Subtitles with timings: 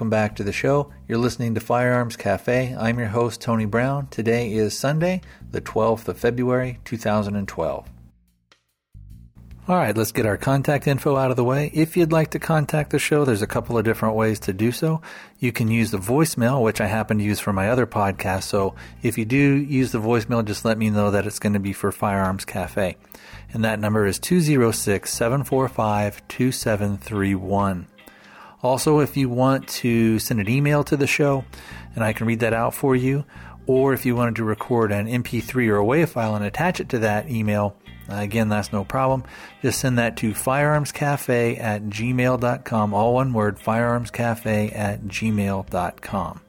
[0.00, 0.90] welcome back to the show.
[1.06, 2.74] You're listening to Firearms Cafe.
[2.74, 4.06] I'm your host, Tony Brown.
[4.06, 5.20] Today is Sunday,
[5.50, 7.86] the 12th of February, 2012.
[9.68, 11.70] All right, let's get our contact info out of the way.
[11.74, 14.72] If you'd like to contact the show, there's a couple of different ways to do
[14.72, 15.02] so.
[15.38, 18.44] You can use the voicemail, which I happen to use for my other podcast.
[18.44, 21.60] So if you do use the voicemail, just let me know that it's going to
[21.60, 22.96] be for Firearms Cafe.
[23.52, 27.86] And that number is 206 745 2731.
[28.62, 31.44] Also, if you want to send an email to the show,
[31.94, 33.24] and I can read that out for you,
[33.66, 36.88] or if you wanted to record an MP3 or a WAV file and attach it
[36.90, 37.76] to that email,
[38.10, 39.24] uh, again, that's no problem.
[39.62, 42.94] Just send that to firearmscafe at gmail.com.
[42.94, 46.40] All one word, firearmscafe at gmail.com.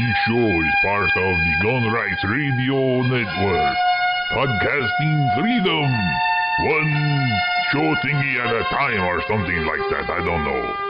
[0.00, 3.76] This show is part of the Gun Rights Radio Network.
[4.32, 5.92] Podcasting freedom.
[6.64, 7.30] One
[7.70, 10.08] show thingy at a time or something like that.
[10.08, 10.89] I don't know.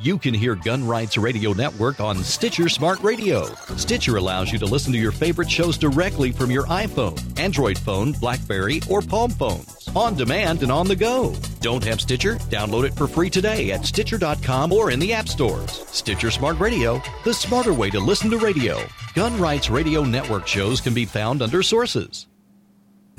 [0.00, 3.44] You can hear Gun Rights Radio Network on Stitcher Smart Radio.
[3.76, 8.10] Stitcher allows you to listen to your favorite shows directly from your iPhone, Android phone,
[8.10, 11.32] Blackberry, or Palm phones, on demand and on the go.
[11.60, 12.34] Don't have Stitcher?
[12.50, 15.84] Download it for free today at Stitcher.com or in the App Stores.
[15.92, 18.82] Stitcher Smart Radio, the smarter way to listen to radio.
[19.14, 22.26] Gun Rights Radio Network shows can be found under sources.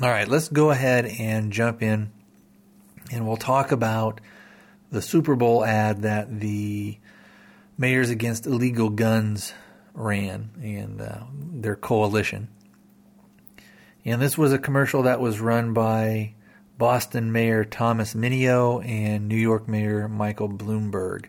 [0.02, 2.12] All right, let's go ahead and jump in
[3.10, 4.20] and we'll talk about
[4.90, 6.98] the Super Bowl ad that the
[7.78, 9.52] Mayors Against Illegal Guns
[9.94, 12.48] ran and uh, their coalition.
[14.04, 16.34] And this was a commercial that was run by
[16.78, 21.26] Boston Mayor Thomas Menino and New York Mayor Michael Bloomberg.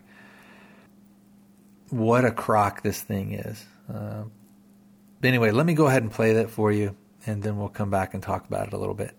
[1.90, 3.64] What a crock this thing is.
[3.92, 4.24] Uh,
[5.22, 6.94] anyway, let me go ahead and play that for you,
[7.26, 9.16] and then we'll come back and talk about it a little bit.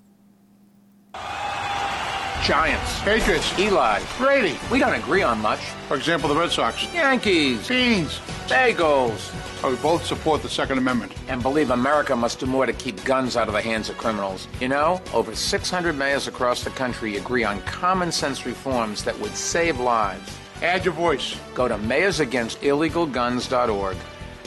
[2.44, 3.02] Giants.
[3.02, 3.60] Patriots.
[3.60, 4.02] Eli.
[4.18, 4.58] Brady.
[4.72, 5.60] We don't agree on much.
[5.88, 6.92] For example, the Red Sox.
[6.94, 7.68] Yankees.
[7.68, 8.20] Beans.
[8.48, 9.34] Bagels.
[9.70, 11.14] We both support the Second Amendment.
[11.28, 14.48] And believe America must do more to keep guns out of the hands of criminals.
[14.60, 19.36] You know, over 600 mayors across the country agree on common sense reforms that would
[19.36, 20.38] save lives.
[20.62, 21.38] Add your voice.
[21.54, 23.98] Go to mayorsagainstillegalguns.org.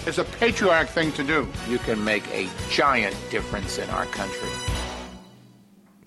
[0.05, 1.47] It's a patriotic thing to do.
[1.69, 4.49] You can make a giant difference in our country.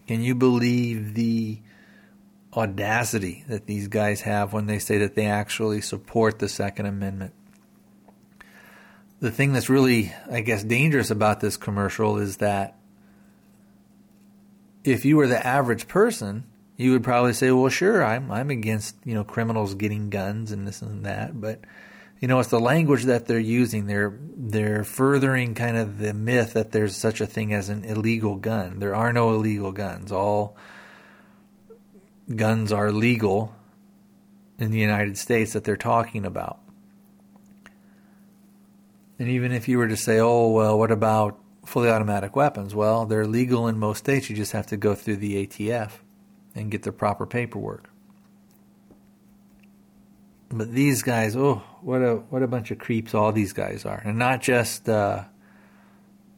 [0.07, 1.59] Can you believe the
[2.55, 7.33] audacity that these guys have when they say that they actually support the Second Amendment?
[9.19, 12.77] The thing that's really, I guess, dangerous about this commercial is that
[14.83, 16.45] if you were the average person,
[16.77, 20.67] you would probably say, "Well, sure, I'm I'm against you know criminals getting guns and
[20.67, 21.61] this and that," but
[22.19, 23.87] you know it's the language that they're using.
[23.87, 28.35] They're they're furthering kind of the myth that there's such a thing as an illegal
[28.35, 28.79] gun.
[28.79, 30.11] There are no illegal guns.
[30.11, 30.57] All
[32.33, 33.53] guns are legal
[34.57, 36.59] in the United States that they're talking about.
[39.19, 43.05] And even if you were to say, "Oh, well, what about fully automatic weapons?" Well,
[43.05, 44.29] they're legal in most states.
[44.29, 46.01] You just have to go through the ATF
[46.53, 47.89] and get the proper paperwork.
[50.49, 54.01] But these guys, oh, what a what a bunch of creeps all these guys are,
[54.03, 55.23] and not just uh,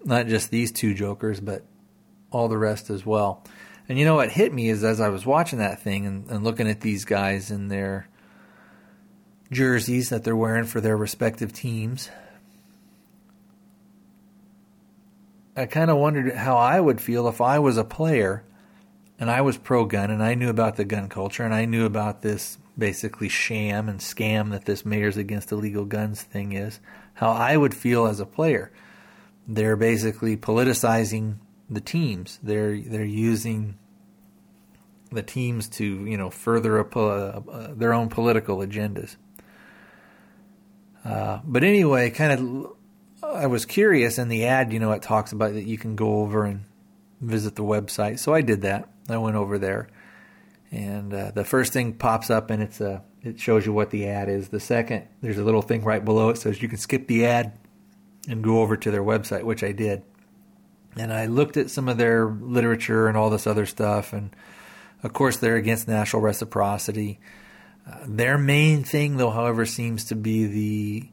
[0.04, 1.66] not just these two jokers, but
[2.32, 3.44] all the rest as well.
[3.90, 6.44] And you know what hit me is as I was watching that thing and, and
[6.44, 8.08] looking at these guys in their
[9.52, 12.10] jerseys that they're wearing for their respective teams.
[15.56, 18.44] I kind of wondered how I would feel if I was a player
[19.20, 21.86] and I was pro gun and I knew about the gun culture and I knew
[21.86, 26.80] about this basically sham and scam that this Mayors Against Illegal Guns thing is,
[27.16, 28.72] how I would feel as a player.
[29.48, 31.38] They're basically politicizing
[31.70, 32.40] the teams.
[32.42, 33.78] They're they're using
[35.12, 39.16] the teams to you know further a, uh, their own political agendas.
[41.06, 42.74] Uh, but anyway, kind of,
[43.24, 44.74] I was curious in the ad.
[44.74, 46.66] You know, it talks about that you can go over and
[47.22, 48.90] visit the website, so I did that.
[49.10, 49.88] I went over there,
[50.72, 54.08] and uh, the first thing pops up, and it's a it shows you what the
[54.08, 54.50] ad is.
[54.50, 57.58] The second, there's a little thing right below it says you can skip the ad
[58.28, 60.04] and go over to their website, which I did.
[61.00, 64.36] And I looked at some of their literature and all this other stuff, and
[65.04, 67.20] of course they're against national reciprocity.
[67.90, 71.10] Uh, their main thing, though, however, seems to be the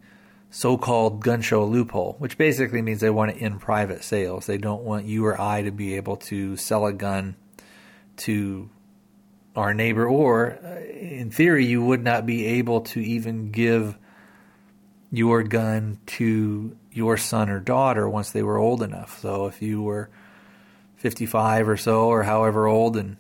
[0.51, 4.47] so-called gun show loophole, which basically means they want to end private sales.
[4.47, 7.37] They don't want you or I to be able to sell a gun
[8.19, 8.71] to
[9.57, 13.97] our neighbor, or uh, in theory, you would not be able to even give
[15.13, 19.21] your gun to your son or daughter once they were old enough.
[19.21, 20.09] So if you were
[20.97, 23.17] 55 or so, or however old, and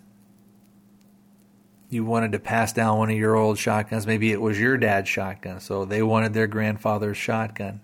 [1.90, 5.08] you wanted to pass down one of your old shotguns, maybe it was your dad's
[5.08, 7.80] shotgun, so they wanted their grandfather's shotgun.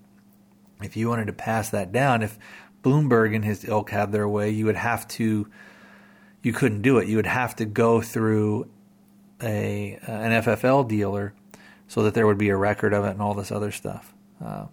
[0.81, 2.39] If you wanted to pass that down, if
[2.83, 5.49] Bloomberg and his ilk had their way, you would have to,
[6.43, 7.09] you couldn't do it.
[7.09, 8.71] You would have to go through
[9.43, 11.35] a an FFL dealer
[11.89, 14.15] so that there would be a record of it and all this other stuff.
[14.43, 14.67] Uh,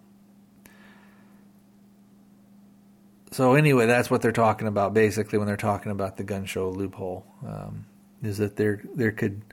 [3.37, 6.71] so anyway, that's what they're talking about basically when they're talking about the gun show
[6.71, 7.23] loophole.
[7.45, 7.85] Um,
[8.23, 9.43] is that there there could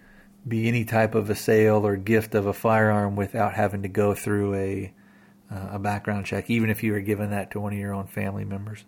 [0.48, 4.14] be any type of a sale or gift of a firearm without having to go
[4.14, 4.94] through a
[5.50, 8.06] uh, a background check, even if you were given that to one of your own
[8.06, 8.86] family members.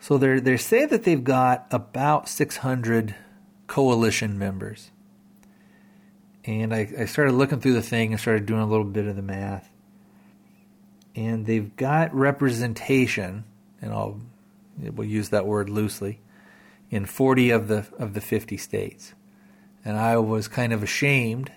[0.00, 3.14] So they they say that they've got about 600
[3.66, 4.92] coalition members,
[6.46, 9.14] and I, I started looking through the thing and started doing a little bit of
[9.14, 9.68] the math,
[11.14, 13.44] and they've got representation,
[13.80, 14.20] and I'll
[14.78, 16.20] we'll use that word loosely
[16.90, 19.14] in 40 of the of the 50 states.
[19.84, 21.52] And I was kind of ashamed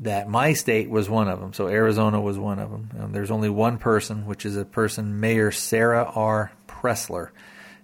[0.00, 1.52] that my state was one of them.
[1.52, 2.90] So Arizona was one of them.
[2.96, 6.52] And there's only one person, which is a person, Mayor Sara R.
[6.68, 7.30] Presler.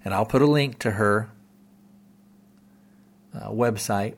[0.05, 1.31] And I'll put a link to her
[3.35, 4.15] uh, website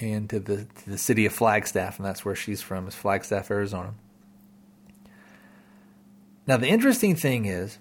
[0.00, 3.50] and to the to the city of Flagstaff, and that's where she's from, is Flagstaff,
[3.50, 3.94] Arizona.
[6.46, 7.78] Now the interesting thing is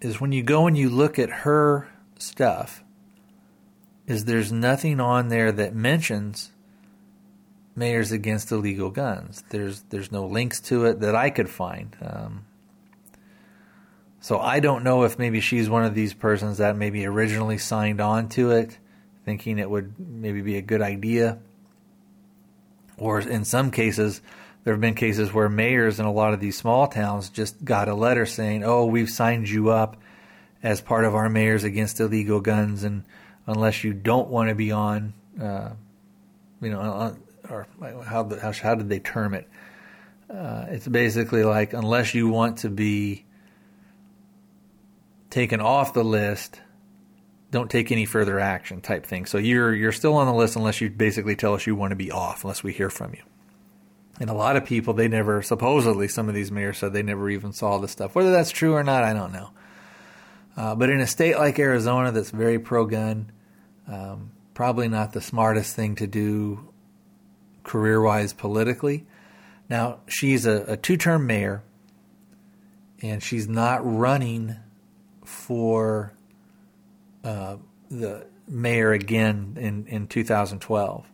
[0.00, 1.88] is when you go and you look at her
[2.18, 2.84] stuff,
[4.06, 6.52] is there's nothing on there that mentions
[7.74, 9.42] mayors against illegal guns.
[9.48, 11.96] There's there's no links to it that I could find.
[12.02, 12.44] Um,
[14.20, 18.00] so I don't know if maybe she's one of these persons that maybe originally signed
[18.00, 18.78] on to it,
[19.24, 21.38] thinking it would maybe be a good idea.
[22.96, 24.22] Or in some cases,
[24.64, 27.88] there have been cases where mayors in a lot of these small towns just got
[27.88, 29.98] a letter saying, "Oh, we've signed you up
[30.62, 33.04] as part of our mayors against illegal guns, and
[33.46, 35.70] unless you don't want to be on, uh,
[36.62, 37.14] you know,
[37.50, 39.46] or how how how did they term it?
[40.30, 43.24] Uh, it's basically like unless you want to be
[45.30, 46.60] taken off the list."
[47.50, 49.26] Don't take any further action, type thing.
[49.26, 51.96] So you're you're still on the list unless you basically tell us you want to
[51.96, 53.22] be off, unless we hear from you.
[54.20, 57.28] And a lot of people, they never, supposedly, some of these mayors said they never
[57.30, 58.14] even saw the stuff.
[58.14, 59.50] Whether that's true or not, I don't know.
[60.56, 63.32] Uh, but in a state like Arizona that's very pro gun,
[63.88, 66.68] um, probably not the smartest thing to do
[67.64, 69.04] career wise politically.
[69.68, 71.64] Now, she's a, a two term mayor,
[73.02, 74.56] and she's not running
[75.24, 76.12] for
[77.24, 77.56] uh,
[77.90, 81.06] the mayor again in, in 2012.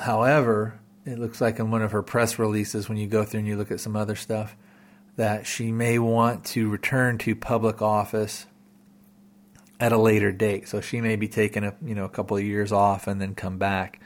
[0.00, 3.48] However, it looks like in one of her press releases, when you go through and
[3.48, 4.56] you look at some other stuff,
[5.14, 8.46] that she may want to return to public office
[9.78, 10.68] at a later date.
[10.68, 13.34] So she may be taking a you know a couple of years off and then
[13.34, 14.00] come back.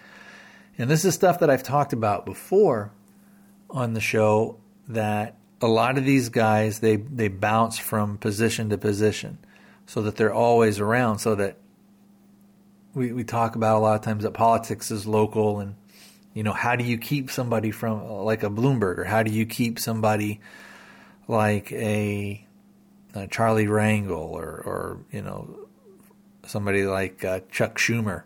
[0.78, 2.92] And this is stuff that I've talked about before
[3.70, 8.78] on the show that a lot of these guys they they bounce from position to
[8.78, 9.38] position
[9.86, 11.56] so that they're always around so that
[12.94, 15.74] we, we talk about a lot of times that politics is local and
[16.34, 19.46] you know, how do you keep somebody from like a Bloomberg, or how do you
[19.46, 20.40] keep somebody
[21.26, 22.46] like a,
[23.14, 25.68] a Charlie Rangel, or or you know,
[26.46, 28.22] somebody like uh, Chuck Schumer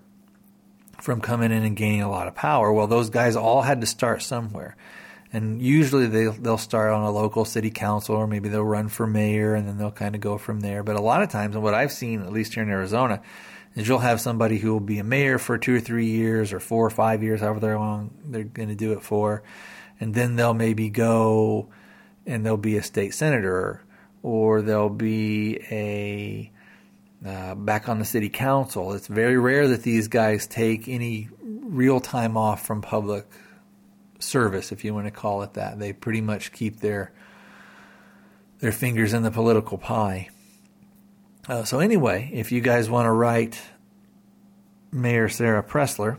[1.00, 2.73] from coming in and gaining a lot of power?
[2.73, 4.76] Well, those guys all had to start somewhere.
[5.32, 9.04] And usually they they'll start on a local city council or maybe they'll run for
[9.04, 10.84] mayor and then they'll kind of go from there.
[10.84, 13.20] But a lot of times, and what I've seen at least here in Arizona,
[13.75, 16.61] is you'll have somebody who will be a mayor for two or three years or
[16.61, 19.43] four or five years, however long they're going to do it for,
[20.00, 21.69] and then they'll maybe go
[22.26, 23.83] and they'll be a state senator
[24.23, 26.50] or they'll be a
[27.26, 28.93] uh, back on the city council.
[28.93, 33.26] It's very rare that these guys take any real time off from public
[34.19, 35.78] service, if you want to call it that.
[35.78, 37.12] They pretty much keep their
[38.61, 40.31] their fingers in the political pie.
[41.46, 43.60] Uh, so anyway, if you guys want to write
[44.90, 46.18] Mayor Sara Presler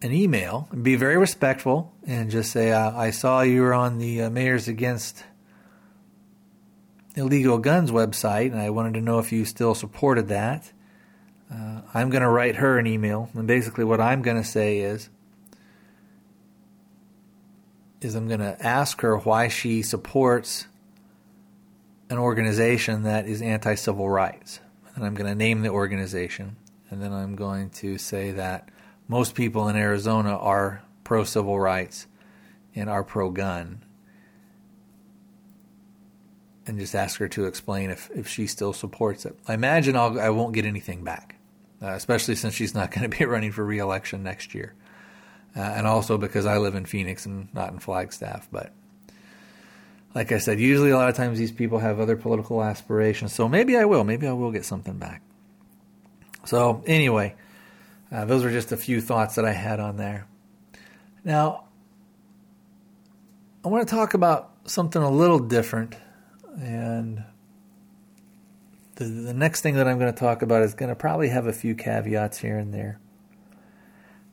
[0.00, 4.22] an email, be very respectful, and just say, uh, "I saw you were on the
[4.22, 5.24] uh, Mayors Against
[7.16, 10.72] Illegal Guns website, and I wanted to know if you still supported that."
[11.52, 14.78] Uh, I'm going to write her an email, and basically what I'm going to say
[14.78, 15.10] is,
[18.00, 20.66] is I'm going to ask her why she supports
[22.08, 24.60] an organization that is anti civil rights.
[24.94, 26.56] And I'm going to name the organization.
[26.90, 28.70] And then I'm going to say that
[29.08, 32.06] most people in Arizona are pro civil rights
[32.74, 33.82] and are pro gun.
[36.66, 39.38] And just ask her to explain if, if she still supports it.
[39.46, 41.36] I imagine I'll, I won't get anything back,
[41.80, 44.74] uh, especially since she's not going to be running for reelection next year.
[45.56, 48.48] Uh, and also because I live in Phoenix and not in Flagstaff.
[48.50, 48.72] But
[50.16, 53.34] like I said, usually a lot of times these people have other political aspirations.
[53.34, 54.02] So maybe I will.
[54.02, 55.20] Maybe I will get something back.
[56.46, 57.34] So, anyway,
[58.10, 60.26] uh, those are just a few thoughts that I had on there.
[61.22, 61.64] Now,
[63.62, 65.96] I want to talk about something a little different.
[66.58, 67.22] And
[68.94, 71.46] the, the next thing that I'm going to talk about is going to probably have
[71.46, 72.98] a few caveats here and there.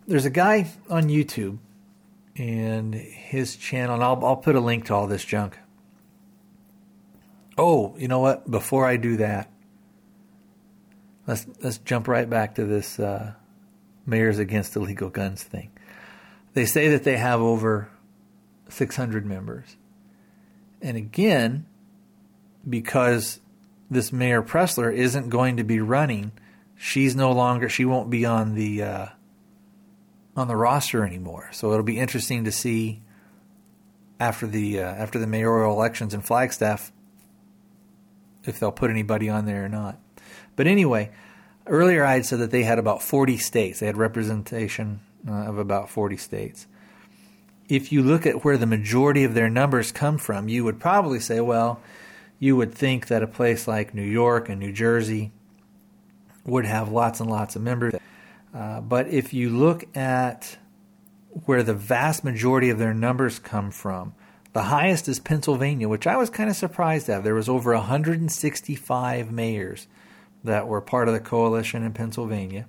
[0.08, 1.58] There's a guy on YouTube,
[2.38, 5.60] and his channel, and I'll, I'll put a link to all this junk.
[7.58, 8.50] Oh, you know what?
[8.50, 9.52] Before I do that,
[11.28, 13.34] let's let's jump right back to this uh,
[14.06, 15.72] mayors against illegal guns thing.
[16.54, 17.90] They say that they have over
[18.70, 19.76] 600 members,
[20.82, 21.66] and again,
[22.68, 23.40] because
[23.90, 26.32] this Mayor Presler isn't going to be running,
[26.76, 29.08] she's no longer she won't be on the uh,
[30.36, 31.50] on the roster anymore.
[31.52, 33.02] So it'll be interesting to see
[34.20, 36.92] after the uh, after the mayoral elections in Flagstaff
[38.46, 39.98] if they'll put anybody on there or not.
[40.56, 41.12] But anyway,
[41.68, 43.80] earlier I had said that they had about 40 states.
[43.80, 46.68] They had representation uh, of about 40 states.
[47.70, 51.20] If you look at where the majority of their numbers come from, you would probably
[51.20, 51.82] say, well,
[52.40, 55.32] you would think that a place like New York and New Jersey
[56.46, 57.94] would have lots and lots of members.
[58.54, 60.58] Uh, but if you look at
[61.46, 64.14] where the vast majority of their numbers come from,
[64.54, 67.24] the highest is Pennsylvania, which I was kind of surprised at.
[67.24, 69.88] There was over 165 mayors
[70.44, 72.68] that were part of the coalition in Pennsylvania.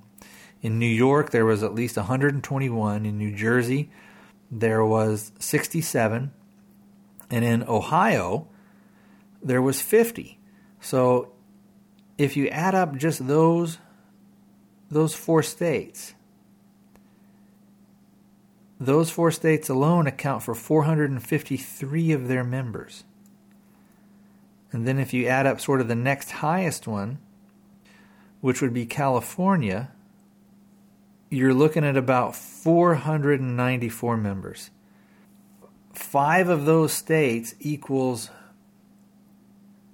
[0.62, 3.04] In New York, there was at least 121.
[3.04, 3.90] In New Jersey,
[4.50, 6.32] there was 67.
[7.30, 8.48] And in Ohio,
[9.42, 10.38] there was 50.
[10.80, 11.32] So
[12.16, 13.78] if you add up just those
[14.90, 16.13] those four states,
[18.80, 23.04] those four states alone account for 453 of their members.
[24.72, 27.18] And then if you add up sort of the next highest one,
[28.40, 29.90] which would be California,
[31.30, 34.70] you're looking at about 494 members.
[35.92, 38.30] Five of those states equals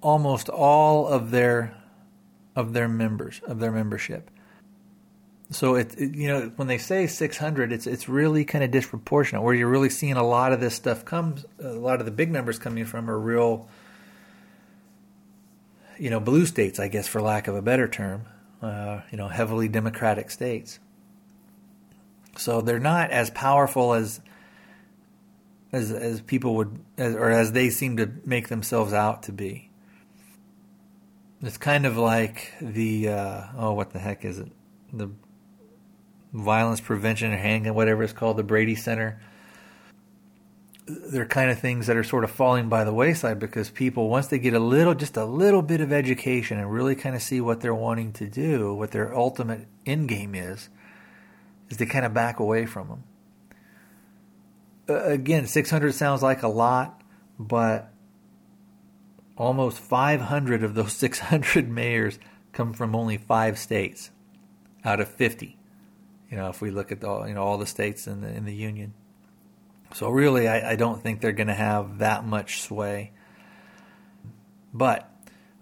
[0.01, 1.77] almost all of their
[2.57, 4.31] of their members of their membership.
[5.50, 9.42] So it, it, you know when they say 600, it's it's really kind of disproportionate.
[9.42, 12.30] Where you're really seeing a lot of this stuff comes, a lot of the big
[12.30, 13.69] numbers coming from are real,
[15.99, 18.26] you know, blue states, I guess, for lack of a better term,
[18.62, 20.78] uh, you know, heavily democratic states.
[22.37, 24.21] So they're not as powerful as
[25.73, 29.69] as as people would, as, or as they seem to make themselves out to be.
[31.42, 34.52] It's kind of like the uh, oh, what the heck is it?
[34.92, 35.11] The
[36.33, 39.21] violence prevention or handgun, whatever it's called, the Brady Center.
[40.87, 44.27] They're kind of things that are sort of falling by the wayside because people, once
[44.29, 47.41] they get a little, just a little bit of education and really kind of see
[47.41, 50.69] what they're wanting to do, what their ultimate end game is,
[51.69, 53.05] is they kind of back away from them.
[54.89, 57.03] Again, 600 sounds like a lot,
[57.39, 57.93] but
[59.37, 62.19] almost 500 of those 600 mayors
[62.53, 64.11] come from only five states
[64.85, 65.60] out of 50.
[66.31, 68.45] You know, if we look at all you know all the states in the in
[68.45, 68.95] the union.
[69.95, 73.11] So really, I, I don't think they're going to have that much sway.
[74.73, 75.11] But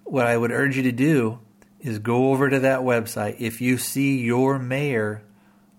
[0.05, 1.39] what I would urge you to do
[1.81, 3.37] is go over to that website.
[3.39, 5.23] If you see your mayor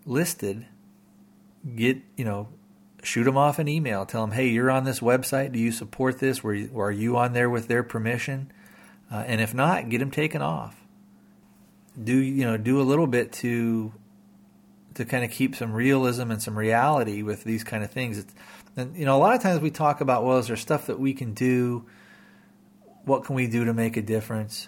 [0.06, 0.66] listed,
[1.76, 2.50] get you know,
[3.04, 4.06] shoot them off an email.
[4.06, 5.52] Tell them, hey, you're on this website.
[5.52, 6.44] Do you support this?
[6.44, 8.52] Were you, are you on there with their permission?
[9.12, 10.76] Uh, and if not, get them taken off.
[12.02, 12.58] Do you know?
[12.58, 13.92] Do a little bit to
[14.96, 18.18] to kind of keep some realism and some reality with these kind of things.
[18.18, 18.34] It's,
[18.76, 21.00] and you know, a lot of times we talk about, well, is there stuff that
[21.00, 21.86] we can do?
[23.06, 24.68] What can we do to make a difference?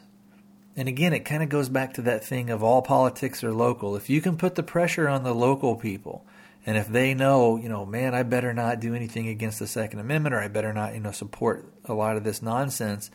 [0.75, 3.95] And again, it kind of goes back to that thing of all politics are local.
[3.95, 6.25] If you can put the pressure on the local people,
[6.65, 9.99] and if they know, you know, man, I better not do anything against the Second
[9.99, 13.11] Amendment, or I better not, you know, support a lot of this nonsense,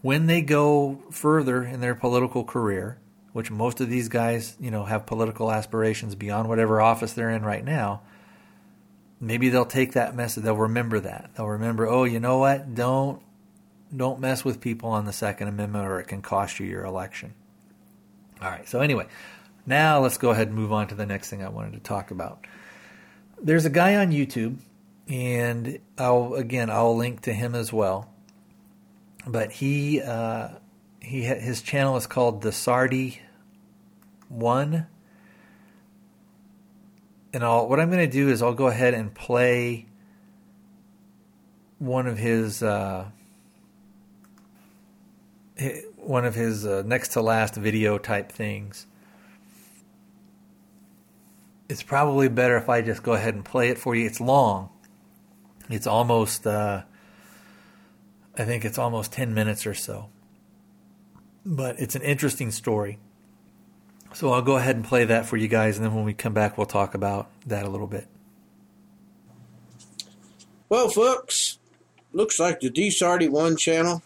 [0.00, 2.98] when they go further in their political career,
[3.32, 7.44] which most of these guys, you know, have political aspirations beyond whatever office they're in
[7.44, 8.02] right now,
[9.20, 10.44] maybe they'll take that message.
[10.44, 11.30] They'll remember that.
[11.34, 12.74] They'll remember, oh, you know what?
[12.74, 13.22] Don't
[13.94, 17.34] don't mess with people on the Second Amendment, or it can cost you your election.
[18.40, 18.66] All right.
[18.66, 19.06] So anyway,
[19.66, 22.10] now let's go ahead and move on to the next thing I wanted to talk
[22.10, 22.46] about.
[23.40, 24.56] There's a guy on YouTube,
[25.08, 28.08] and I'll again I'll link to him as well.
[29.26, 30.48] But he uh,
[31.02, 33.20] he his channel is called the Sardi
[34.28, 34.86] One,
[37.32, 39.86] and I'll what I'm going to do is I'll go ahead and play
[41.78, 43.06] one of his uh,
[45.96, 48.86] one of his uh, next to last video type things.
[51.68, 54.06] It's probably better if I just go ahead and play it for you.
[54.06, 54.68] It's long.
[55.68, 56.82] It's almost uh,
[58.36, 60.08] I think it's almost 10 minutes or so.
[61.44, 62.98] But it's an interesting story.
[64.14, 66.34] So I'll go ahead and play that for you guys, and then when we come
[66.34, 68.06] back, we'll talk about that a little bit.
[70.68, 71.58] Well, folks,
[72.12, 74.02] looks like the DSardy1 channel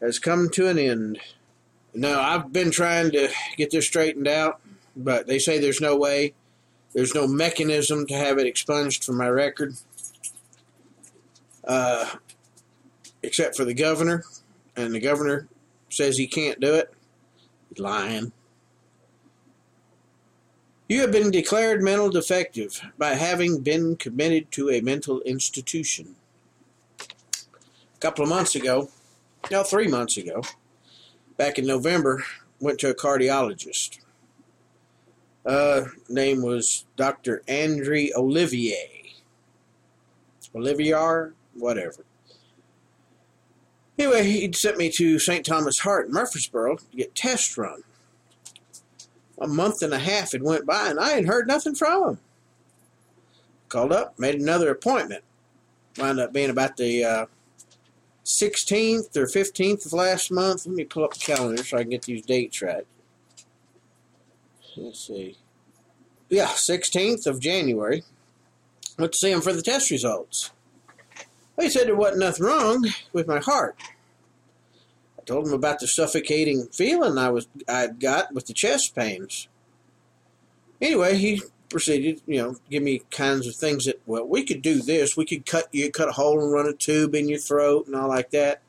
[0.00, 1.18] has come to an end.
[1.94, 4.60] Now, I've been trying to get this straightened out,
[4.96, 6.34] but they say there's no way,
[6.94, 9.74] there's no mechanism to have it expunged from my record.
[11.66, 12.08] Uh,
[13.22, 14.24] except for the governor,
[14.76, 15.48] and the governor
[15.88, 16.92] says he can't do it.
[17.68, 18.32] He's lying.
[20.88, 26.14] You have been declared mental defective by having been committed to a mental institution.
[27.00, 28.88] A couple of months ago,
[29.50, 30.42] no, three months ago,
[31.36, 32.22] back in November,
[32.60, 33.98] went to a cardiologist.
[35.44, 37.42] Uh, name was Dr.
[37.48, 39.12] Andre Olivier.
[40.54, 42.04] Olivier, whatever.
[43.98, 45.44] Anyway, he'd sent me to St.
[45.44, 47.82] Thomas Heart in Murfreesboro to get tests run.
[49.40, 52.18] A month and a half had went by, and I had heard nothing from him.
[53.68, 55.24] Called up, made another appointment.
[55.98, 57.26] Wound up being about the uh,
[58.24, 60.66] 16th or 15th of last month.
[60.66, 62.86] Let me pull up the calendar so I can get these dates right.
[64.76, 65.36] Let's see.
[66.28, 68.02] Yeah, 16th of January.
[68.98, 70.50] Went to see him for the test results.
[71.58, 73.76] He said there wasn't nothing wrong with my heart.
[75.26, 79.48] I told him about the suffocating feeling I was I'd got with the chest pains.
[80.80, 84.80] Anyway, he proceeded, you know, give me kinds of things that well, we could do
[84.80, 85.16] this.
[85.16, 87.96] We could cut you cut a hole and run a tube in your throat and
[87.96, 88.62] all like that.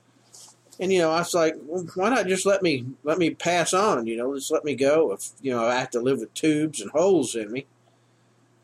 [0.80, 3.72] And you know, I was like, well, why not just let me let me pass
[3.72, 4.08] on?
[4.08, 5.12] You know, just let me go.
[5.12, 7.67] If you know I have to live with tubes and holes in me,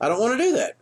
[0.02, 0.78] I don't want to do that.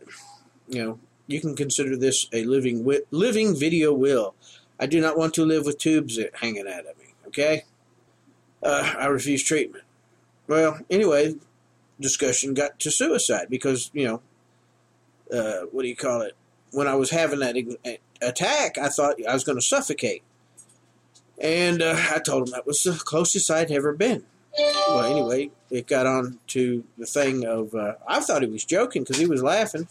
[0.66, 4.34] You know, you can consider this a living living video will.
[4.80, 7.01] I do not want to live with tubes hanging out of me.
[7.32, 7.64] Okay,
[8.62, 9.84] uh, I refuse treatment.
[10.46, 11.36] Well, anyway,
[11.98, 14.22] discussion got to suicide because you know,
[15.34, 16.36] uh, what do you call it?
[16.72, 17.56] When I was having that
[18.20, 20.22] attack, I thought I was going to suffocate,
[21.40, 24.24] and uh, I told him that was the closest I'd ever been.
[24.88, 29.04] Well, anyway, it got on to the thing of uh, I thought he was joking
[29.04, 29.88] because he was laughing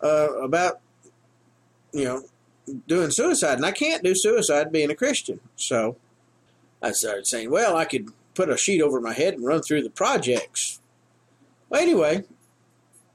[0.00, 0.78] uh, about
[1.92, 2.22] you know
[2.86, 5.40] doing suicide, and I can't do suicide being a Christian.
[5.56, 5.96] So
[6.84, 9.82] I started saying, well, I could put a sheet over my head and run through
[9.82, 10.80] the projects.
[11.70, 12.24] Well, anyway,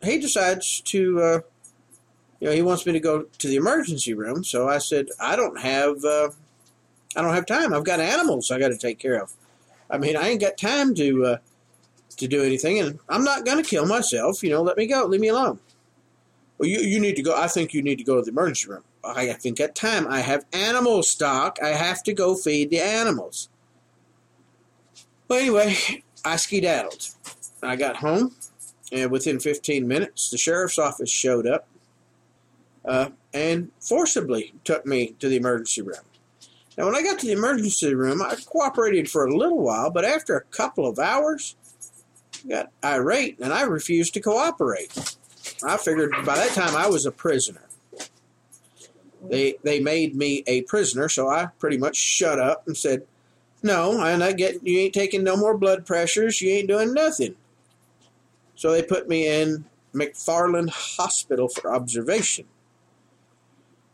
[0.02, 1.40] he decides to, uh,
[2.40, 4.44] you know, he wants me to go to the emergency room.
[4.44, 6.30] So I said, I don't have, uh,
[7.16, 7.74] I don't have time.
[7.74, 9.34] I've got animals I got to take care of.
[9.90, 11.38] I mean, I ain't got time to, uh,
[12.18, 14.42] to do anything, and I'm not going to kill myself.
[14.44, 15.06] You know, let me go.
[15.06, 15.60] Leave me alone.
[16.58, 17.36] Well, you, you need to go.
[17.36, 18.84] I think you need to go to the emergency room.
[19.04, 21.58] I think at time I have animal stock.
[21.64, 23.48] I have to go feed the animals.
[25.30, 27.08] Well, anyway, I skedaddled.
[27.62, 28.36] I got home,
[28.92, 31.68] and within 15 minutes, the sheriff's office showed up
[32.84, 36.02] uh, and forcibly took me to the emergency room.
[36.76, 40.04] Now, when I got to the emergency room, I cooperated for a little while, but
[40.04, 41.56] after a couple of hours,
[42.46, 44.98] I got irate and I refused to cooperate.
[45.64, 47.62] I figured by that time I was a prisoner.
[49.22, 53.04] They they made me a prisoner, so I pretty much shut up and said,
[53.62, 56.42] "No, and I get you ain't taking no more blood pressures.
[56.42, 57.36] You ain't doing nothing."
[58.56, 62.46] So they put me in McFarland Hospital for observation.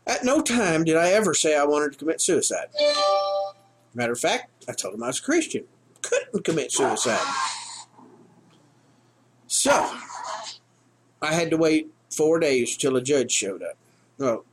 [0.06, 2.68] At no time did I ever say I wanted to commit suicide.
[3.94, 5.64] Matter of fact, I told them I was a Christian.
[6.02, 7.26] Couldn't commit suicide.
[9.46, 9.72] So,
[11.22, 13.76] I had to wait four days till a judge showed up.
[14.18, 14.44] Well,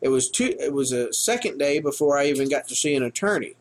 [0.00, 0.54] it was two.
[0.60, 3.54] It was a second day before I even got to see an attorney.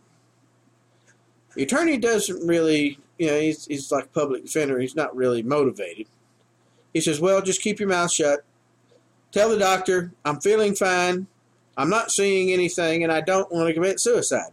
[1.55, 4.79] The attorney doesn't really, you know, he's he's like public defender.
[4.79, 6.07] He's not really motivated.
[6.93, 8.45] He says, "Well, just keep your mouth shut.
[9.31, 11.27] Tell the doctor I'm feeling fine.
[11.77, 14.51] I'm not seeing anything, and I don't want to commit suicide.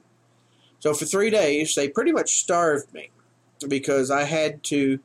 [0.80, 3.10] So for three days, they pretty much starved me
[3.68, 4.98] because I had to.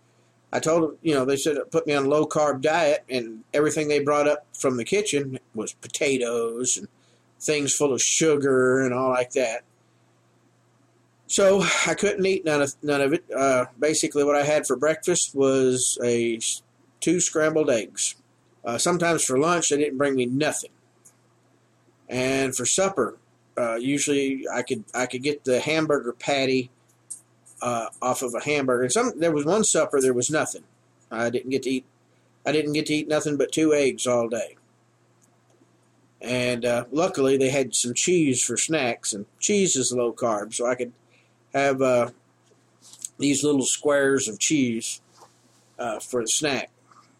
[0.51, 3.43] I told them, you know, they said put me on a low carb diet, and
[3.53, 6.87] everything they brought up from the kitchen was potatoes and
[7.39, 9.63] things full of sugar and all like that.
[11.27, 13.25] So I couldn't eat none of none of it.
[13.35, 16.39] Uh, basically, what I had for breakfast was a
[17.01, 18.15] two scrambled eggs.
[18.63, 20.71] Uh, sometimes for lunch, they didn't bring me nothing,
[22.07, 23.17] and for supper,
[23.57, 26.69] uh, usually I could I could get the hamburger patty
[27.61, 28.83] uh, off of a hamburger.
[28.83, 30.63] And some there was one supper there was nothing.
[31.11, 31.85] I didn't get to eat.
[32.45, 34.55] I didn't get to eat nothing but two eggs all day.
[36.21, 40.65] And uh, luckily, they had some cheese for snacks, and cheese is low carb, so
[40.65, 40.93] I could
[41.53, 42.09] have uh,
[43.17, 45.01] these little squares of cheese
[45.79, 46.69] uh, for the snack.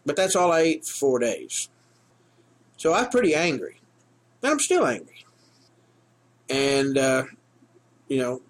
[0.06, 1.68] But that's all I ate for four days.
[2.76, 3.80] So I'm pretty angry.
[4.42, 5.24] And I'm still angry.
[6.48, 7.24] And, uh,
[8.08, 8.40] you know,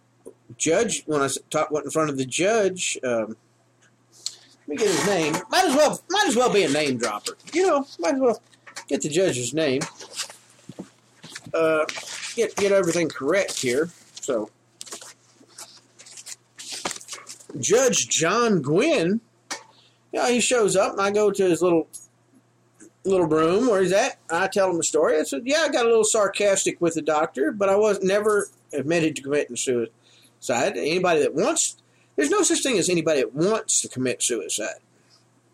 [0.57, 3.37] judge, when I talk, went in front of the judge, um,
[4.67, 5.33] let me get his name.
[5.49, 7.37] Might as well, might as well be a name dropper.
[7.53, 8.43] You know, might as well
[8.87, 9.81] get the judge's name.
[11.55, 11.87] Uh,
[12.37, 13.88] get get everything correct here.
[14.21, 14.51] So,
[17.59, 19.21] Judge John Gwin,
[20.13, 21.89] yeah, he shows up, and I go to his little
[23.05, 24.19] little room where he's at.
[24.31, 25.19] I tell him the story.
[25.19, 28.49] I said, "Yeah, I got a little sarcastic with the doctor, but I was never
[28.73, 30.77] admitted to committing suicide.
[30.77, 31.77] Anybody that wants,
[32.17, 34.81] there's no such thing as anybody that wants to commit suicide.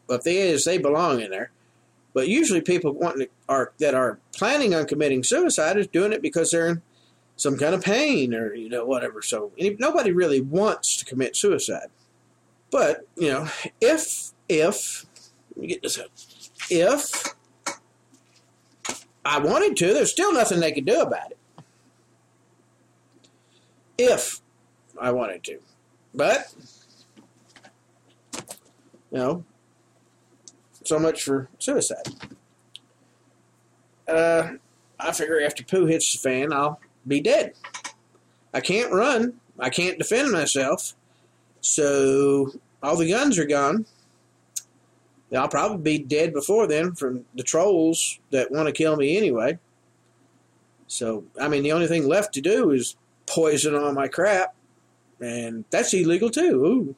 [0.06, 1.50] But if is they belong in there.
[2.12, 6.22] But usually, people want to, are that are planning on committing suicide is doing it
[6.22, 6.82] because they're in
[7.36, 9.22] some kind of pain or you know whatever.
[9.22, 11.88] So nobody really wants to commit suicide.
[12.70, 13.48] But you know,
[13.80, 15.06] if if
[15.54, 16.10] let me get this up,
[16.70, 17.34] if
[19.24, 21.38] I wanted to, there's still nothing they could do about it.
[23.96, 24.40] If
[25.00, 25.60] I wanted to,
[26.14, 26.52] but
[29.12, 29.44] you know,
[30.82, 32.08] so much for suicide.
[34.08, 34.54] Uh,
[34.98, 37.54] I figure after poo hits the fan, I'll be dead.
[38.52, 39.34] I can't run.
[39.58, 40.94] I can't defend myself.
[41.60, 43.86] So all the guns are gone.
[45.34, 49.58] I'll probably be dead before then from the trolls that want to kill me anyway.
[50.86, 54.54] So, I mean, the only thing left to do is poison all my crap,
[55.20, 56.64] and that's illegal too.
[56.64, 56.94] Ooh.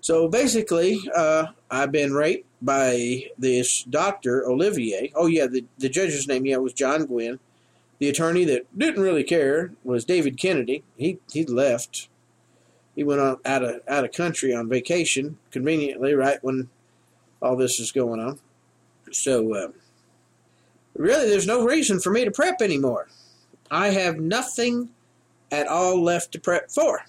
[0.00, 5.12] So basically, uh, I've been raped by this doctor, Olivier.
[5.14, 7.40] Oh, yeah, the, the judge's name, yeah, was John Gwin.
[7.98, 10.84] The attorney that didn't really care was David Kennedy.
[10.96, 12.08] He he left.
[12.94, 16.68] He went on out of out of country on vacation, conveniently, right when
[17.40, 18.38] all this is going on.
[19.12, 19.68] So, uh,
[20.94, 23.08] really, there's no reason for me to prep anymore.
[23.70, 24.90] I have nothing
[25.50, 27.04] at all left to prep for.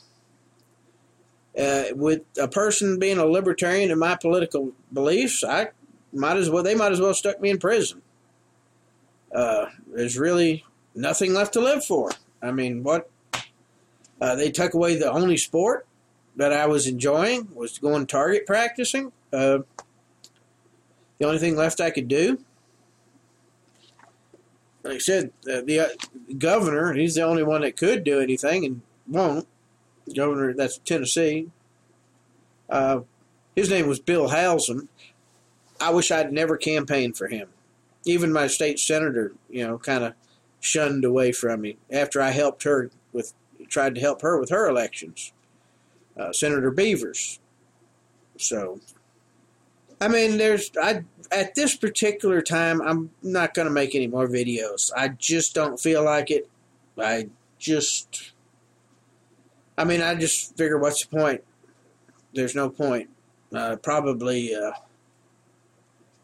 [1.58, 5.70] Uh, with a person being a libertarian in my political beliefs, I
[6.14, 8.02] might as well they might as well stuck me in prison.
[9.34, 10.64] Uh, there's really
[10.98, 12.12] nothing left to live for.
[12.42, 13.10] I mean, what
[14.20, 15.88] uh, they took away the only sport
[16.36, 19.12] that I was enjoying was going target practicing.
[19.32, 19.60] Uh,
[21.20, 22.40] the only thing left I could do,
[24.84, 28.82] like I said, the uh, governor, he's the only one that could do anything and
[29.08, 29.48] won't.
[30.16, 31.50] Governor, that's Tennessee.
[32.70, 33.02] Uh,
[33.56, 34.88] his name was Bill Halsam.
[35.82, 37.50] I wish I'd never campaigned for him.
[38.06, 40.14] Even my state senator, you know, kind of
[40.68, 43.34] shunned away from me after I helped her with,
[43.70, 45.34] tried to help her with her elections.
[46.18, 47.40] Uh, Senator Beavers.
[48.38, 48.80] So
[50.00, 54.28] I mean, there's I at this particular time, I'm not going to make any more
[54.28, 54.92] videos.
[54.96, 56.50] I just don't feel like it.
[56.98, 58.32] I just,
[59.78, 61.44] I mean, I just figure, what's the point?
[62.34, 63.10] There's no point.
[63.54, 64.72] Uh, probably, uh,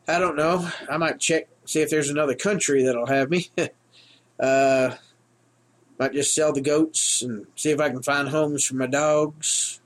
[0.07, 0.69] I don't know.
[0.89, 3.49] I might check, see if there's another country that'll have me.
[4.39, 4.95] uh,
[5.99, 9.79] might just sell the goats and see if I can find homes for my dogs.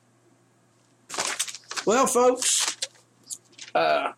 [1.85, 2.77] Well, folks,
[3.73, 4.11] uh,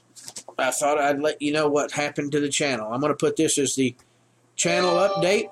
[0.58, 2.92] I thought I'd let you know what happened to the channel.
[2.92, 3.96] I'm going to put this as the
[4.56, 5.50] channel update.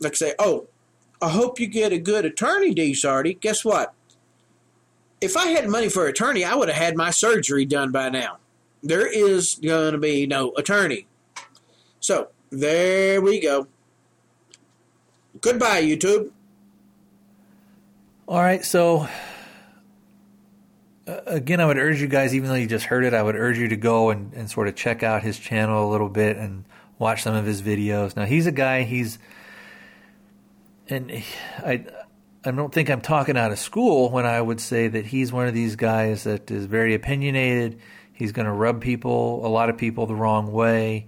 [0.00, 0.66] Like I say, oh,
[1.22, 2.94] I hope you get a good attorney, D.
[2.94, 3.34] Sardi.
[3.34, 3.94] Guess what?
[5.20, 8.38] If I had money for attorney, I would have had my surgery done by now.
[8.82, 11.06] There is going to be no attorney.
[12.00, 13.66] So, there we go.
[15.40, 16.30] Goodbye, YouTube.
[18.28, 19.08] All right, so
[21.06, 23.34] uh, again, I would urge you guys, even though you just heard it, I would
[23.34, 26.36] urge you to go and, and sort of check out his channel a little bit
[26.36, 26.64] and
[26.98, 28.14] watch some of his videos.
[28.14, 28.82] Now he's a guy.
[28.82, 29.18] He's
[30.88, 31.10] and
[31.58, 31.86] I
[32.44, 35.46] I don't think I'm talking out of school when I would say that he's one
[35.46, 37.80] of these guys that is very opinionated.
[38.12, 41.06] He's going to rub people, a lot of people, the wrong way.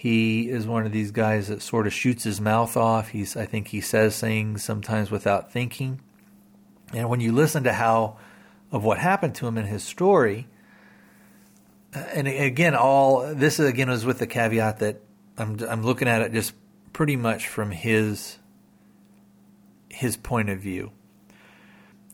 [0.00, 3.08] He is one of these guys that sort of shoots his mouth off.
[3.08, 6.00] He's, I think, he says things sometimes without thinking.
[6.94, 8.16] And when you listen to how
[8.72, 10.46] of what happened to him in his story,
[11.92, 15.02] and again, all this again was with the caveat that
[15.36, 16.54] I'm I'm looking at it just
[16.94, 18.38] pretty much from his
[19.90, 20.92] his point of view.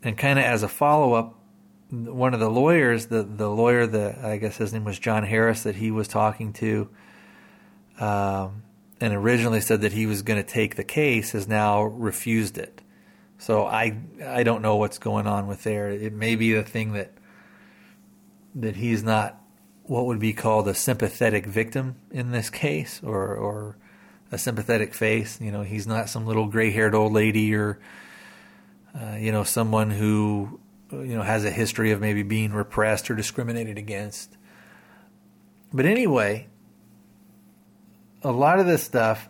[0.02, 1.38] And kind of as a follow up,
[1.90, 5.62] one of the lawyers, the, the lawyer that I guess his name was John Harris,
[5.62, 6.88] that he was talking to,
[7.98, 8.62] um,
[9.00, 12.82] and originally said that he was going to take the case, has now refused it.
[13.38, 15.88] So I I don't know what's going on with there.
[15.90, 17.12] It may be the thing that
[18.54, 19.40] that he's not
[19.84, 23.76] what would be called a sympathetic victim in this case, or or
[24.32, 25.40] a sympathetic face.
[25.40, 27.78] You know, he's not some little gray-haired old lady or
[28.98, 30.58] uh, you know someone who
[30.90, 34.36] you know has a history of maybe being repressed or discriminated against.
[35.72, 36.46] But anyway,
[38.26, 39.28] a lot of this stuff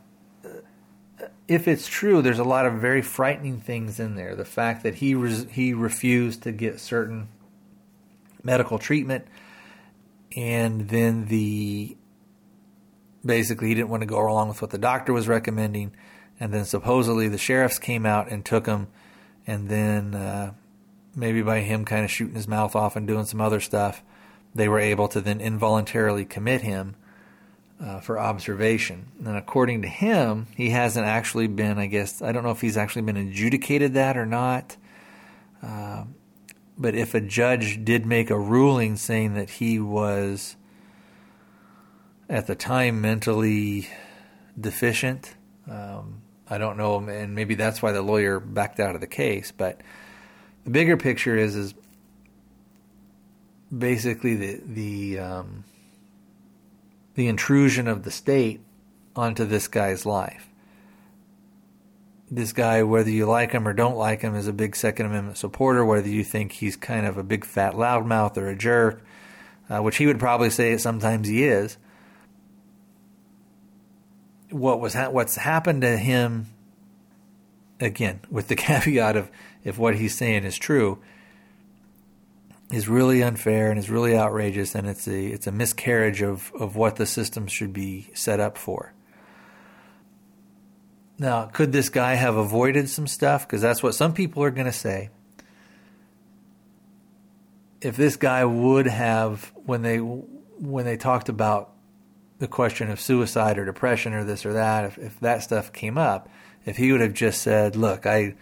[1.48, 4.34] if it's true, there's a lot of very frightening things in there.
[4.34, 7.28] The fact that he res- he refused to get certain
[8.42, 9.26] medical treatment,
[10.36, 11.96] and then the
[13.24, 15.92] basically he didn't want to go along with what the doctor was recommending,
[16.40, 18.88] and then supposedly the sheriffs came out and took him,
[19.46, 20.52] and then uh,
[21.14, 24.02] maybe by him kind of shooting his mouth off and doing some other stuff,
[24.54, 26.96] they were able to then involuntarily commit him
[27.82, 29.06] uh, for observation.
[29.24, 32.76] And according to him, he hasn't actually been, I guess, I don't know if he's
[32.76, 34.76] actually been adjudicated that or not.
[35.62, 36.04] Uh,
[36.78, 40.56] but if a judge did make a ruling saying that he was
[42.28, 43.88] at the time mentally
[44.58, 45.34] deficient.
[45.70, 49.52] Um, I don't know, and maybe that's why the lawyer backed out of the case.
[49.56, 49.80] But
[50.64, 51.74] the bigger picture is is
[53.76, 55.64] basically the the um,
[57.16, 58.60] the intrusion of the state
[59.14, 60.48] onto this guy's life.
[62.30, 65.38] This guy, whether you like him or don't like him, is a big Second Amendment
[65.38, 65.84] supporter.
[65.84, 69.04] Whether you think he's kind of a big fat loudmouth or a jerk,
[69.68, 71.76] uh, which he would probably say sometimes he is
[74.50, 76.46] what was ha- what's happened to him
[77.80, 79.30] again with the caveat of
[79.64, 80.98] if what he's saying is true
[82.72, 86.76] is really unfair and is really outrageous and it's a it's a miscarriage of, of
[86.76, 88.92] what the system should be set up for.
[91.18, 93.46] Now, could this guy have avoided some stuff?
[93.46, 95.10] Because that's what some people are going to say.
[97.80, 101.72] If this guy would have, when they when they talked about
[102.38, 105.96] the question of suicide or depression or this or that, if, if that stuff came
[105.96, 106.28] up,
[106.66, 108.34] if he would have just said, "Look, I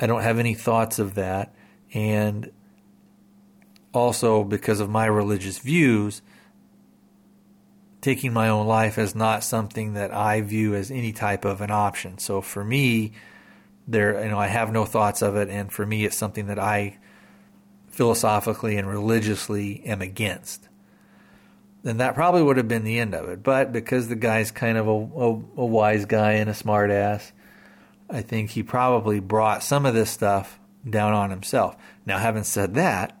[0.00, 1.54] I don't have any thoughts of that,"
[1.92, 2.50] and
[3.92, 6.22] also because of my religious views,
[8.00, 11.70] taking my own life is not something that I view as any type of an
[11.70, 12.18] option.
[12.18, 13.12] So for me,
[13.86, 16.58] there you know I have no thoughts of it, and for me, it's something that
[16.58, 16.98] I
[17.88, 20.68] philosophically and religiously am against
[21.82, 23.42] then that probably would have been the end of it.
[23.42, 25.28] But because the guy's kind of a, a,
[25.62, 27.32] a wise guy and a smartass,
[28.08, 31.76] I think he probably brought some of this stuff down on himself.
[32.06, 33.20] Now, having said that,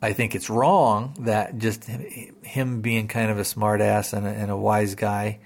[0.00, 4.50] I think it's wrong that just him being kind of a smartass and a, and
[4.50, 5.40] a wise guy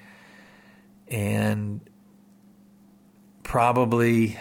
[1.09, 1.81] and
[3.43, 4.39] probably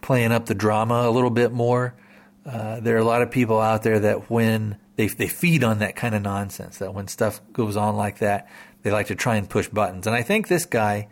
[0.00, 1.94] playing up the drama a little bit more
[2.46, 5.80] uh, there are a lot of people out there that when they they feed on
[5.80, 8.48] that kind of nonsense, that when stuff goes on like that,
[8.82, 10.06] they like to try and push buttons.
[10.06, 11.08] And I think this guy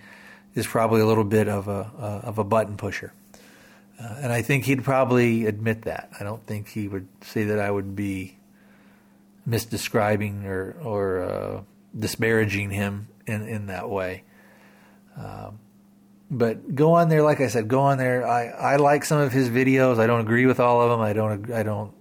[0.55, 3.13] is probably a little bit of a uh, of a button pusher,
[4.01, 6.11] uh, and I think he'd probably admit that.
[6.19, 8.37] I don't think he would say that I would be
[9.49, 11.63] misdescribing or or uh,
[11.99, 14.25] disparaging him in in that way.
[15.17, 15.59] Um,
[16.31, 17.23] but go on there.
[17.23, 18.27] Like I said, go on there.
[18.27, 19.99] I, I like some of his videos.
[19.99, 21.01] I don't agree with all of them.
[21.01, 21.93] I don't I don't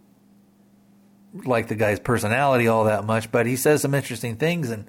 [1.33, 4.69] like the guy's personality all that much, but he says some interesting things.
[4.69, 4.87] And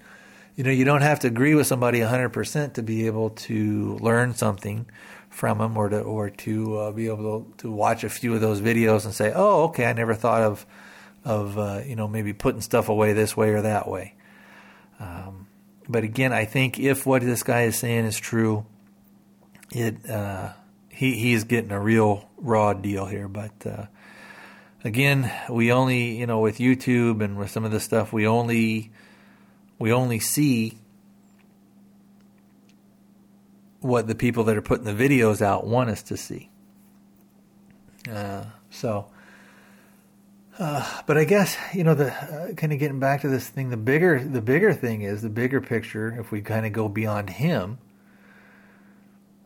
[0.56, 4.34] you know, you don't have to agree with somebody 100% to be able to learn
[4.34, 4.86] something
[5.34, 8.40] from him, or to or to uh, be able to, to watch a few of
[8.40, 10.66] those videos and say, oh, okay, I never thought of
[11.24, 14.14] of uh, you know maybe putting stuff away this way or that way.
[15.00, 15.48] Um,
[15.88, 18.64] but again, I think if what this guy is saying is true
[19.74, 20.52] it uh,
[20.88, 23.28] he he's getting a real raw deal here.
[23.28, 23.86] But uh,
[24.84, 28.92] again, we only, you know, with YouTube and with some of this stuff, we only
[29.78, 30.78] we only see
[33.84, 36.48] what the people that are putting the videos out want us to see.
[38.10, 39.06] Uh, so,
[40.58, 43.68] uh, but I guess you know the uh, kind of getting back to this thing.
[43.68, 46.16] The bigger the bigger thing is the bigger picture.
[46.18, 47.76] If we kind of go beyond him,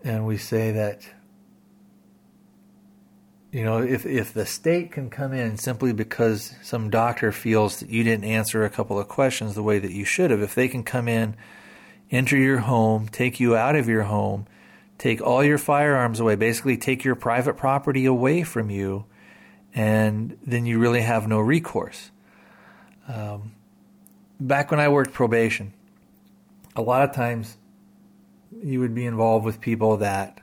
[0.05, 1.03] and we say that
[3.51, 7.91] you know if if the state can come in simply because some doctor feels that
[7.91, 10.69] you didn't answer a couple of questions the way that you should have, if they
[10.69, 11.35] can come in,
[12.11, 14.47] enter your home, take you out of your home,
[14.99, 19.05] take all your firearms away, basically take your private property away from you
[19.75, 22.11] and then you really have no recourse.
[23.07, 23.53] Um,
[24.41, 25.73] back when I worked probation,
[26.75, 27.57] a lot of times
[28.63, 30.41] you would be involved with people that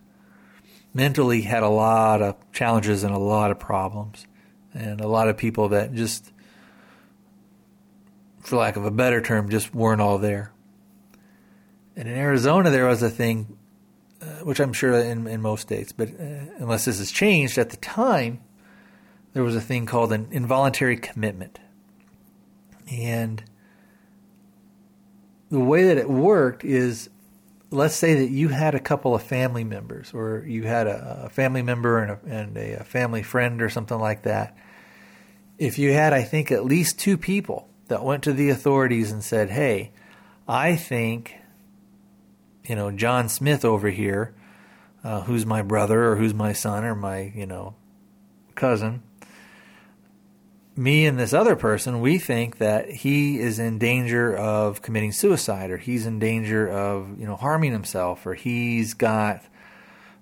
[0.93, 4.25] mentally had a lot of challenges and a lot of problems,
[4.73, 6.31] and a lot of people that just,
[8.39, 10.51] for lack of a better term, just weren't all there.
[11.95, 13.57] And in Arizona, there was a thing,
[14.21, 17.69] uh, which I'm sure in, in most states, but uh, unless this has changed at
[17.69, 18.41] the time,
[19.33, 21.59] there was a thing called an involuntary commitment.
[22.91, 23.43] And
[25.49, 27.09] the way that it worked is
[27.71, 31.29] let's say that you had a couple of family members, or you had a, a
[31.29, 34.55] family member and, a, and a, a, family friend, or something like that.
[35.57, 39.23] If you had, I think, at least two people that went to the authorities and
[39.23, 39.91] said, Hey,
[40.47, 41.35] I think,
[42.67, 44.33] you know, John Smith over here,
[45.03, 47.75] uh, who's my brother, or who's my son, or my, you know,
[48.55, 49.03] cousin,
[50.75, 55.71] me and this other person, we think that he is in danger of committing suicide,
[55.71, 59.41] or he's in danger of you know harming himself, or he's got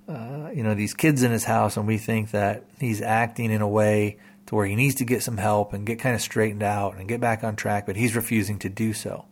[0.07, 3.61] uh, you know these kids in his house, and we think that he's acting in
[3.61, 6.63] a way to where he needs to get some help and get kind of straightened
[6.63, 9.25] out and get back on track, but he's refusing to do so.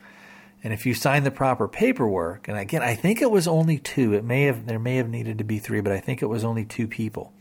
[0.63, 4.13] And if you sign the proper paperwork, and again, I think it was only two.
[4.13, 6.43] It may have there may have needed to be three, but I think it was
[6.43, 7.33] only two people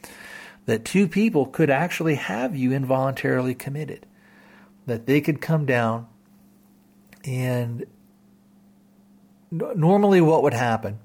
[0.66, 4.06] that two people could actually have you involuntarily committed.
[4.86, 6.06] That they could come down
[7.24, 7.86] and
[9.50, 11.00] normally what would happen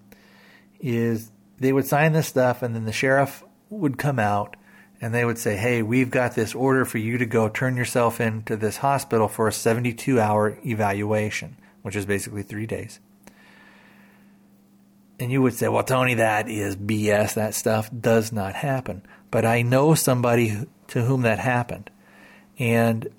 [0.79, 4.55] is they would sign this stuff and then the sheriff would come out
[5.01, 8.21] and they would say, Hey, we've got this order for you to go turn yourself
[8.21, 12.99] into this hospital for a 72 hour evaluation, which is basically three days.
[15.19, 17.35] And you would say, Well, Tony, that is BS.
[17.35, 19.03] That stuff does not happen
[19.35, 21.89] but I know somebody to whom that happened.
[22.57, 23.09] And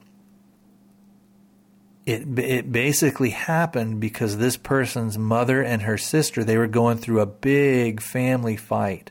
[2.07, 7.21] it it basically happened because this person's mother and her sister they were going through
[7.21, 9.11] a big family fight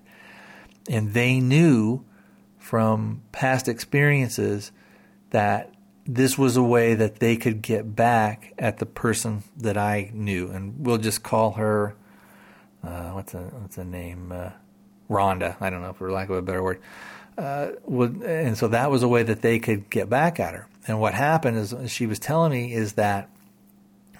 [0.89, 2.03] and they knew
[2.57, 4.71] from past experiences
[5.29, 5.71] that
[6.05, 10.49] this was a way that they could get back at the person that I knew
[10.49, 11.95] and we'll just call her
[12.83, 14.51] uh, what's a what's a name uh,
[15.09, 16.81] Rhonda, I don't know, for lack of a better word.
[17.37, 20.67] Uh, would, and so that was a way that they could get back at her.
[20.87, 23.29] And what happened is, she was telling me, is that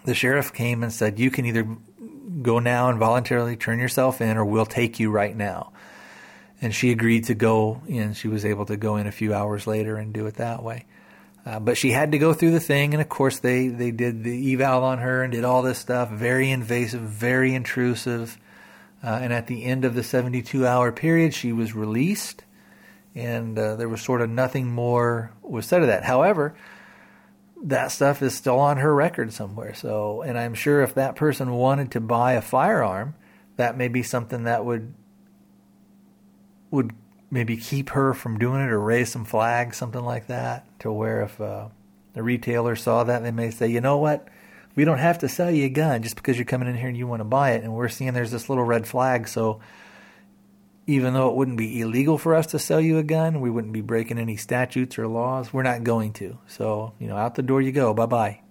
[0.04, 1.67] the sheriff came and said, You can either
[2.41, 5.71] go now and voluntarily turn yourself in, or we'll take you right now.
[6.62, 8.13] And she agreed to go in.
[8.13, 10.86] She was able to go in a few hours later and do it that way.
[11.45, 14.23] Uh, but she had to go through the thing, and of course they, they did
[14.23, 18.38] the eval on her and did all this stuff, very invasive, very intrusive.
[19.03, 22.43] Uh, and at the end of the 72 hour period, she was released,
[23.13, 26.03] and uh, there was sort of nothing more was said of that.
[26.03, 26.55] However,
[27.63, 29.75] that stuff is still on her record somewhere.
[29.75, 33.13] So, and I'm sure if that person wanted to buy a firearm,
[33.58, 34.93] that may be something that would
[36.71, 36.93] would
[37.31, 41.21] maybe keep her from doing it or raise some flags, something like that, to where
[41.21, 41.67] if uh,
[42.13, 44.27] the retailer saw that, they may say, you know what,
[44.75, 46.97] we don't have to sell you a gun just because you're coming in here and
[46.97, 47.63] you want to buy it.
[47.63, 49.28] And we're seeing there's this little red flag.
[49.28, 49.59] So
[50.88, 53.73] even though it wouldn't be illegal for us to sell you a gun, we wouldn't
[53.73, 55.51] be breaking any statutes or laws.
[55.51, 56.38] We're not going to.
[56.47, 57.93] So, you know, out the door you go.
[57.93, 58.41] Bye bye.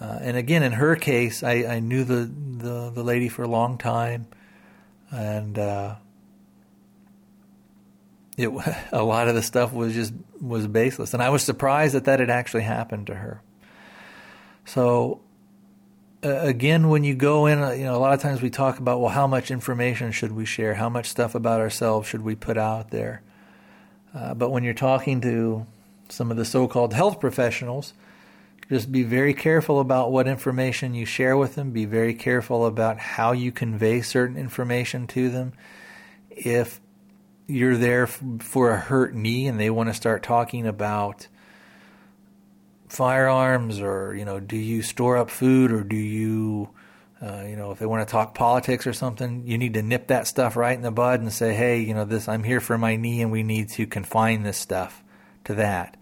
[0.00, 3.48] Uh, and again, in her case, I, I knew the, the, the, lady for a
[3.48, 4.28] long time.
[5.10, 5.96] And uh,
[8.38, 8.48] it,
[8.92, 11.12] a lot of the stuff was just was baseless.
[11.12, 13.42] And I was surprised that that had actually happened to her.
[14.64, 15.20] So
[16.24, 18.78] uh, again, when you go in, uh, you know, a lot of times we talk
[18.78, 20.74] about, well, how much information should we share?
[20.74, 23.22] How much stuff about ourselves should we put out there?
[24.14, 25.66] Uh, but when you're talking to
[26.08, 27.92] some of the so-called health professionals,
[28.68, 31.70] just be very careful about what information you share with them.
[31.70, 35.52] Be very careful about how you convey certain information to them.
[36.30, 36.80] If
[37.48, 41.26] you're there for a hurt knee and they want to start talking about
[42.88, 46.68] firearms or you know do you store up food or do you
[47.20, 50.06] uh, you know if they want to talk politics or something you need to nip
[50.06, 52.78] that stuff right in the bud and say hey you know this i'm here for
[52.78, 55.02] my knee and we need to confine this stuff
[55.44, 55.96] to that.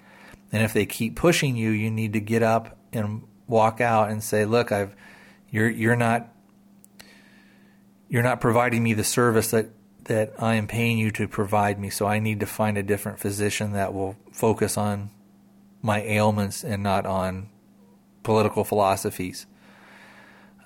[0.53, 4.22] And if they keep pushing you you need to get up and walk out and
[4.22, 4.94] say look i've
[5.51, 6.32] you're you're not
[8.09, 9.70] you're not providing me the service that
[10.07, 11.90] that I am paying you to provide me.
[11.90, 15.11] So I need to find a different physician that will focus on
[15.82, 17.48] my ailments and not on
[18.22, 19.46] political philosophies.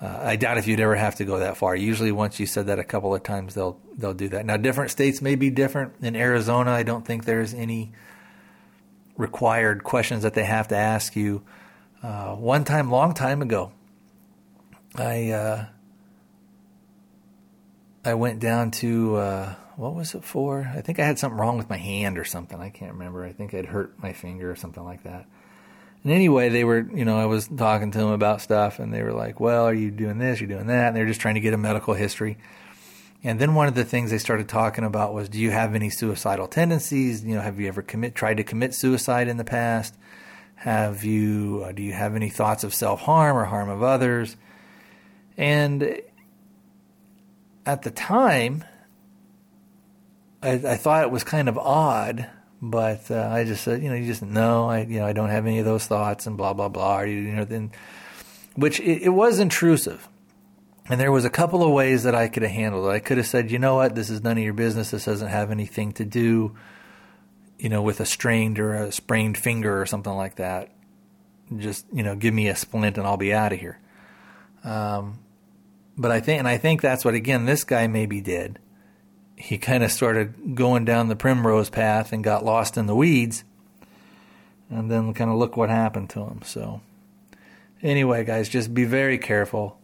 [0.01, 1.75] Uh, I doubt if you'd ever have to go that far.
[1.75, 4.45] Usually, once you said that a couple of times, they'll they'll do that.
[4.45, 5.93] Now, different states may be different.
[6.01, 7.91] In Arizona, I don't think there's any
[9.15, 11.43] required questions that they have to ask you.
[12.01, 13.73] Uh, one time, long time ago,
[14.95, 15.65] I uh,
[18.03, 20.71] I went down to uh, what was it for?
[20.75, 22.59] I think I had something wrong with my hand or something.
[22.59, 23.23] I can't remember.
[23.23, 25.27] I think I'd hurt my finger or something like that.
[26.03, 29.03] And anyway, they were, you know, I was talking to them about stuff, and they
[29.03, 30.41] were like, "Well, are you doing this?
[30.41, 32.37] You're doing that?" And they're just trying to get a medical history.
[33.23, 35.91] And then one of the things they started talking about was, "Do you have any
[35.91, 37.23] suicidal tendencies?
[37.23, 39.95] You know, have you ever commit tried to commit suicide in the past?
[40.55, 41.63] Have you?
[41.67, 44.37] Uh, do you have any thoughts of self harm or harm of others?"
[45.37, 46.01] And
[47.65, 48.63] at the time,
[50.41, 52.29] I, I, thought it was kind of odd,
[52.61, 55.29] but uh, I just said, you know, you just know, I, you know, I don't
[55.29, 57.01] have any of those thoughts and blah blah blah.
[57.01, 57.71] You know, then,
[58.55, 60.07] which it, it was intrusive,
[60.89, 62.89] and there was a couple of ways that I could have handled it.
[62.89, 64.91] I could have said, you know what, this is none of your business.
[64.91, 66.55] This doesn't have anything to do,
[67.59, 70.71] you know, with a strained or a sprained finger or something like that.
[71.55, 73.79] Just you know, give me a splint and I'll be out of here.
[74.63, 75.19] Um,
[76.01, 78.57] but I think, and I think that's what again this guy maybe did.
[79.35, 83.43] He kind of started going down the primrose path and got lost in the weeds,
[84.69, 86.41] and then kind of look what happened to him.
[86.43, 86.81] So,
[87.83, 89.77] anyway, guys, just be very careful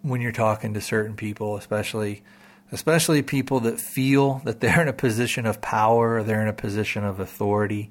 [0.00, 2.22] when you're talking to certain people, especially
[2.72, 6.54] especially people that feel that they're in a position of power or they're in a
[6.54, 7.90] position of authority.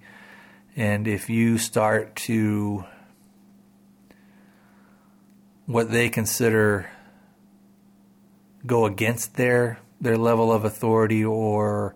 [0.75, 2.85] And if you start to
[5.71, 6.89] what they consider
[8.65, 11.95] go against their their level of authority or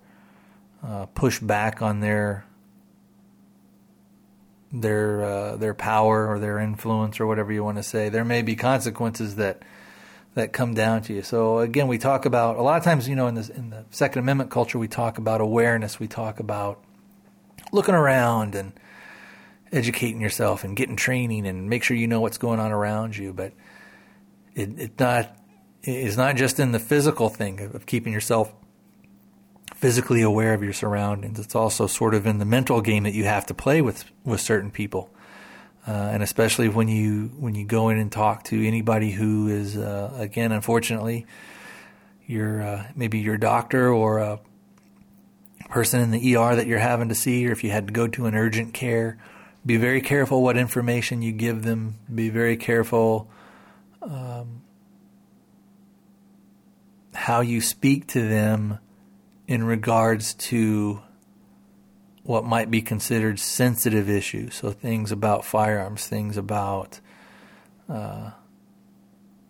[0.83, 2.45] uh, push back on their
[4.71, 8.09] their uh, their power or their influence or whatever you want to say.
[8.09, 9.63] There may be consequences that
[10.35, 11.21] that come down to you.
[11.21, 13.85] So again, we talk about a lot of times, you know, in the in the
[13.89, 15.99] Second Amendment culture, we talk about awareness.
[15.99, 16.83] We talk about
[17.71, 18.73] looking around and
[19.71, 23.33] educating yourself and getting training and make sure you know what's going on around you.
[23.33, 23.53] But
[24.55, 25.35] it, it not
[25.83, 28.53] it's not just in the physical thing of keeping yourself
[29.75, 31.39] physically aware of your surroundings.
[31.39, 34.41] It's also sort of in the mental game that you have to play with with
[34.41, 35.09] certain people,
[35.87, 39.77] uh, and especially when you when you go in and talk to anybody who is
[39.77, 41.25] uh, again, unfortunately,
[42.25, 44.39] your uh, maybe your doctor or a
[45.69, 48.07] person in the ER that you're having to see, or if you had to go
[48.07, 49.17] to an urgent care.
[49.65, 51.97] Be very careful what information you give them.
[52.13, 53.31] Be very careful
[54.09, 54.61] um,
[57.13, 58.79] how you speak to them
[59.47, 61.01] in regards to
[62.23, 64.55] what might be considered sensitive issues.
[64.55, 66.99] So things about firearms, things about
[67.87, 68.31] uh,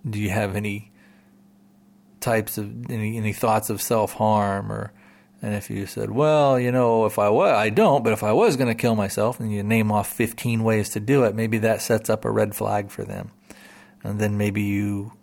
[0.07, 0.91] do you have any
[2.19, 4.91] types of any any thoughts of self harm or
[5.41, 8.31] and if you said, well, you know, if I was, I don't, but if I
[8.31, 11.59] was going to kill myself, and you name off 15 ways to do it, maybe
[11.59, 13.31] that sets up a red flag for them
[14.05, 15.13] and then maybe you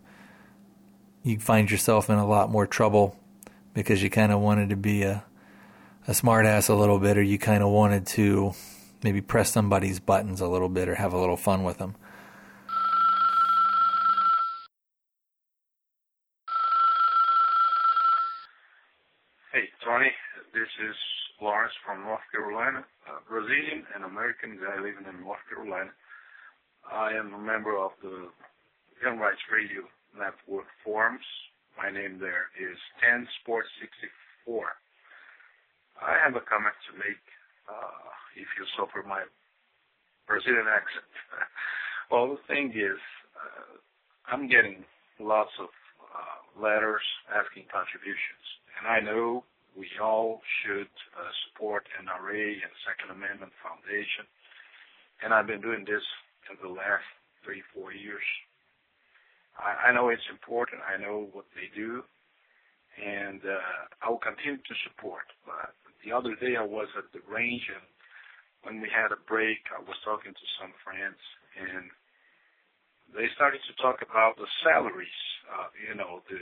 [1.23, 3.17] you find yourself in a lot more trouble
[3.75, 5.25] because you kind of wanted to be a
[6.09, 8.53] a smartass a little bit, or you kind of wanted to
[9.05, 11.95] maybe press somebody's buttons a little bit or have a little fun with them.
[19.53, 20.11] Hey, Tony,
[20.53, 20.97] this is
[21.41, 22.85] Lawrence from North Carolina,
[23.29, 25.91] Brazilian and American guy living in North Carolina.
[26.91, 28.29] I am a member of the
[29.03, 29.83] Gun Rights Radio
[30.15, 31.27] Network forums.
[31.75, 34.63] My name there is 10 Sports 64.
[35.99, 37.19] I have a comment to make
[37.67, 38.07] uh,
[38.39, 39.27] if you suffer my
[40.31, 41.11] Brazilian accent.
[42.15, 43.03] well, the thing is,
[43.35, 43.75] uh,
[44.31, 44.87] I'm getting
[45.19, 48.47] lots of uh, letters asking contributions,
[48.79, 49.43] and I know
[49.75, 54.31] we all should uh, support NRA and Second Amendment Foundation,
[55.27, 56.07] and I've been doing this
[56.47, 57.03] in the last
[57.43, 58.23] three, four years.
[59.63, 60.83] I, I know it's important.
[60.83, 62.03] I know what they do,
[62.99, 65.25] and uh, I will continue to support.
[65.47, 65.73] But
[66.05, 67.87] the other day I was at the range, and
[68.67, 71.19] when we had a break, I was talking to some friends,
[71.59, 71.87] and
[73.15, 76.41] they started to talk about the salaries, uh, you know, the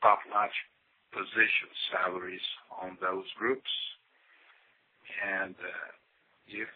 [0.00, 0.54] top-notch
[1.12, 2.44] position salaries
[2.80, 3.68] on those groups,
[5.20, 5.88] and uh,
[6.48, 6.68] if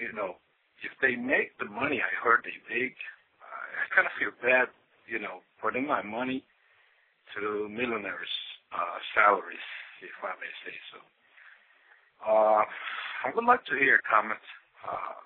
[0.00, 0.36] you know
[0.84, 2.96] if they make the money I heard they make,
[3.40, 4.68] I kind of feel bad,
[5.08, 6.44] you know, putting my money
[7.34, 8.36] to millionaires'
[8.72, 9.66] uh, salaries,
[10.02, 10.98] if I may say so.
[12.26, 12.64] Uh,
[13.24, 14.40] I would like to hear a comment
[14.86, 15.18] uh,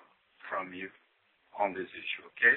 [0.49, 0.89] from you
[1.59, 2.55] on this issue, okay?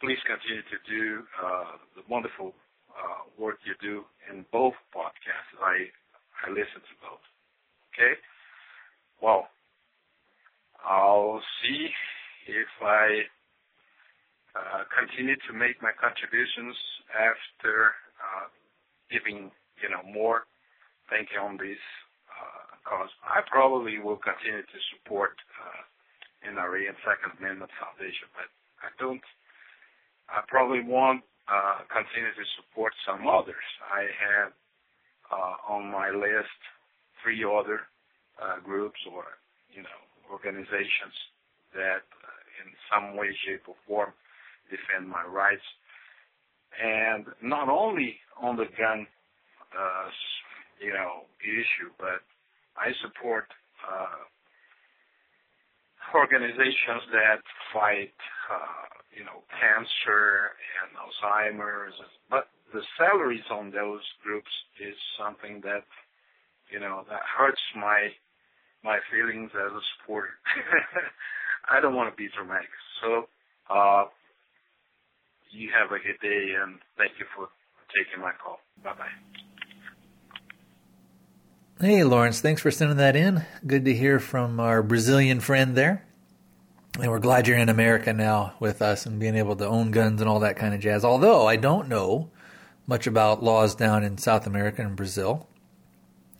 [0.00, 2.52] Please continue to do uh, the wonderful
[2.92, 5.54] uh, work you do in both podcasts.
[5.62, 5.88] I
[6.44, 7.24] I listen to both.
[7.94, 8.18] Okay.
[9.22, 9.48] Well,
[10.84, 11.88] I'll see
[12.48, 13.22] if I
[14.94, 16.74] continue to make my contributions
[17.12, 17.92] after
[18.22, 18.46] uh,
[19.10, 19.50] giving
[19.82, 20.46] you know more
[21.10, 21.80] thinking on this
[22.30, 23.10] uh, cause.
[23.26, 25.82] I probably will continue to support uh,
[26.48, 28.48] NRA and Second Amendment Foundation, but
[28.80, 29.22] I don't.
[30.30, 31.20] I probably won't
[31.92, 33.66] continue to support some others.
[33.92, 34.50] I have
[35.68, 36.56] on my list
[37.20, 37.84] three other
[38.64, 39.36] groups or
[39.68, 40.00] you know
[40.32, 41.12] organizations
[41.76, 42.00] that
[42.64, 44.14] in some way, shape, or form
[44.70, 45.64] defend my rights.
[46.82, 49.06] And not only on the gun,
[49.72, 50.08] uh,
[50.80, 52.22] you know, issue, but
[52.76, 53.46] I support
[53.86, 54.24] uh,
[56.14, 57.40] organizations that
[57.72, 58.14] fight,
[58.50, 58.86] uh,
[59.16, 61.94] you know, cancer and Alzheimer's.
[62.30, 64.50] But the salaries on those groups
[64.80, 65.84] is something that,
[66.70, 68.10] you know, that hurts my
[68.82, 70.36] my feelings as a supporter.
[71.70, 72.68] I don't want to be dramatic.
[73.00, 73.24] So,
[73.72, 74.04] uh,
[75.54, 77.48] you have a good day and thank you for
[77.94, 78.58] taking my call.
[78.82, 79.08] Bye bye.
[81.80, 83.44] Hey, Lawrence, thanks for sending that in.
[83.66, 86.04] Good to hear from our Brazilian friend there.
[86.98, 90.20] And we're glad you're in America now with us and being able to own guns
[90.20, 91.04] and all that kind of jazz.
[91.04, 92.30] Although I don't know
[92.86, 95.48] much about laws down in South America and Brazil.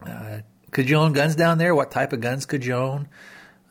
[0.06, 0.38] Uh,
[0.70, 1.74] could you own guns down there?
[1.74, 3.08] What type of guns could you own?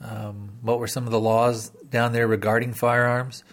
[0.02, 3.44] Um, what were some of the laws down there regarding firearms?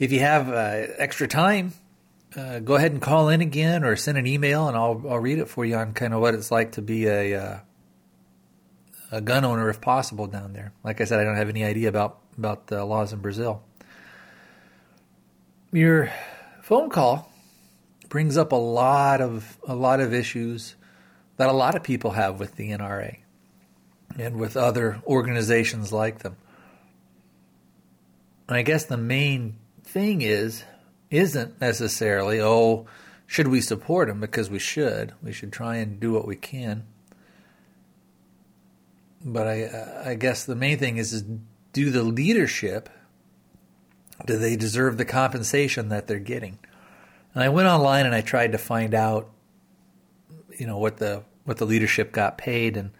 [0.00, 1.74] If you have uh, extra time,
[2.34, 5.38] uh, go ahead and call in again or send an email, and I'll I'll read
[5.38, 7.58] it for you on kind of what it's like to be a uh,
[9.12, 10.72] a gun owner if possible down there.
[10.82, 13.62] Like I said, I don't have any idea about about the laws in Brazil.
[15.70, 16.10] Your
[16.62, 17.30] phone call
[18.08, 20.76] brings up a lot of a lot of issues
[21.36, 23.18] that a lot of people have with the NRA
[24.18, 26.36] and with other organizations like them.
[28.48, 29.59] And I guess the main
[29.90, 30.64] thing is
[31.10, 32.86] isn't necessarily oh
[33.26, 35.12] should we support them because we should.
[35.22, 36.84] We should try and do what we can.
[39.24, 41.24] But I I guess the main thing is is
[41.72, 42.88] do the leadership
[44.26, 46.58] do they deserve the compensation that they're getting?
[47.34, 49.30] And I went online and I tried to find out
[50.58, 52.90] you know what the what the leadership got paid and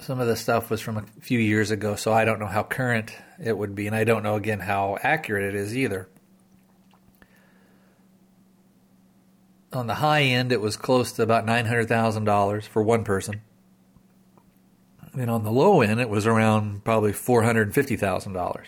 [0.00, 2.62] some of the stuff was from a few years ago so I don't know how
[2.62, 6.08] current it would be and I don't know again how accurate it is either.
[9.72, 13.42] On the high end it was close to about $900,000 for one person.
[15.14, 18.64] And on the low end it was around probably $450,000.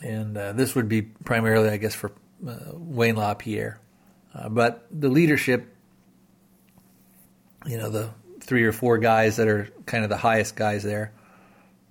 [0.00, 2.12] And uh, this would be primarily I guess for
[2.46, 3.80] uh, Wayne LaPierre.
[4.34, 5.74] Uh, but the leadership,
[7.66, 11.12] you know, the three or four guys that are kind of the highest guys there,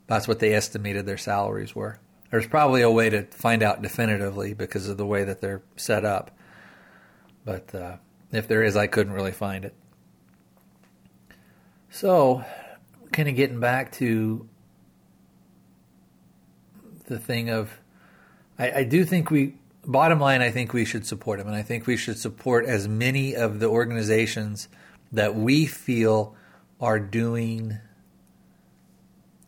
[0.07, 1.99] that's what they estimated their salaries were.
[2.31, 6.03] There's probably a way to find out definitively because of the way that they're set
[6.03, 6.31] up.
[7.45, 7.97] But uh,
[8.31, 9.73] if there is, I couldn't really find it.
[11.89, 12.43] So,
[13.11, 14.47] kind of getting back to
[17.05, 17.71] the thing of,
[18.59, 19.55] I, I do think we
[19.85, 22.87] bottom line, I think we should support them, and I think we should support as
[22.87, 24.67] many of the organizations
[25.11, 26.35] that we feel
[26.79, 27.79] are doing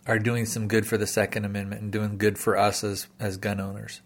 [0.08, 3.38] are doing some good for the Second Amendment and doing good for us as as
[3.38, 4.02] gun owners.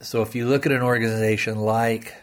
[0.00, 2.14] So if you look at an organization like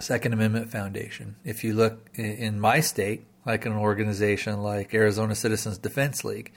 [0.00, 5.78] Second Amendment Foundation, if you look in my state, like an organization like Arizona Citizens
[5.78, 6.52] Defense League,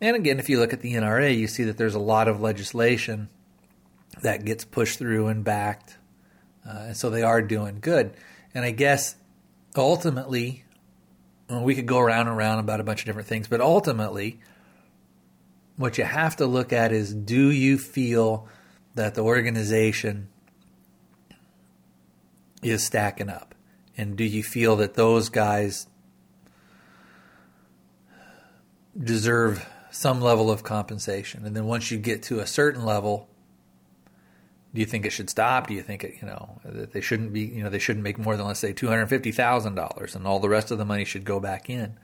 [0.00, 2.40] and again, if you look at the NRA, you see that there's a lot of
[2.40, 3.28] legislation
[4.22, 5.96] that gets pushed through and backed.
[6.66, 8.14] Uh, and so they are doing good.
[8.56, 9.16] And I guess
[9.76, 10.64] ultimately,
[11.50, 14.40] well, we could go around and around about a bunch of different things, but ultimately,
[15.76, 18.48] what you have to look at is do you feel
[18.94, 20.28] that the organization
[22.62, 23.54] is stacking up?
[23.94, 25.88] And do you feel that those guys
[28.98, 31.44] deserve some level of compensation?
[31.44, 33.28] And then once you get to a certain level,
[34.76, 35.68] do you think it should stop?
[35.68, 38.18] Do you think it, you know, that they shouldn't be, you know, they shouldn't make
[38.18, 40.84] more than let's say two hundred fifty thousand dollars, and all the rest of the
[40.84, 41.96] money should go back in?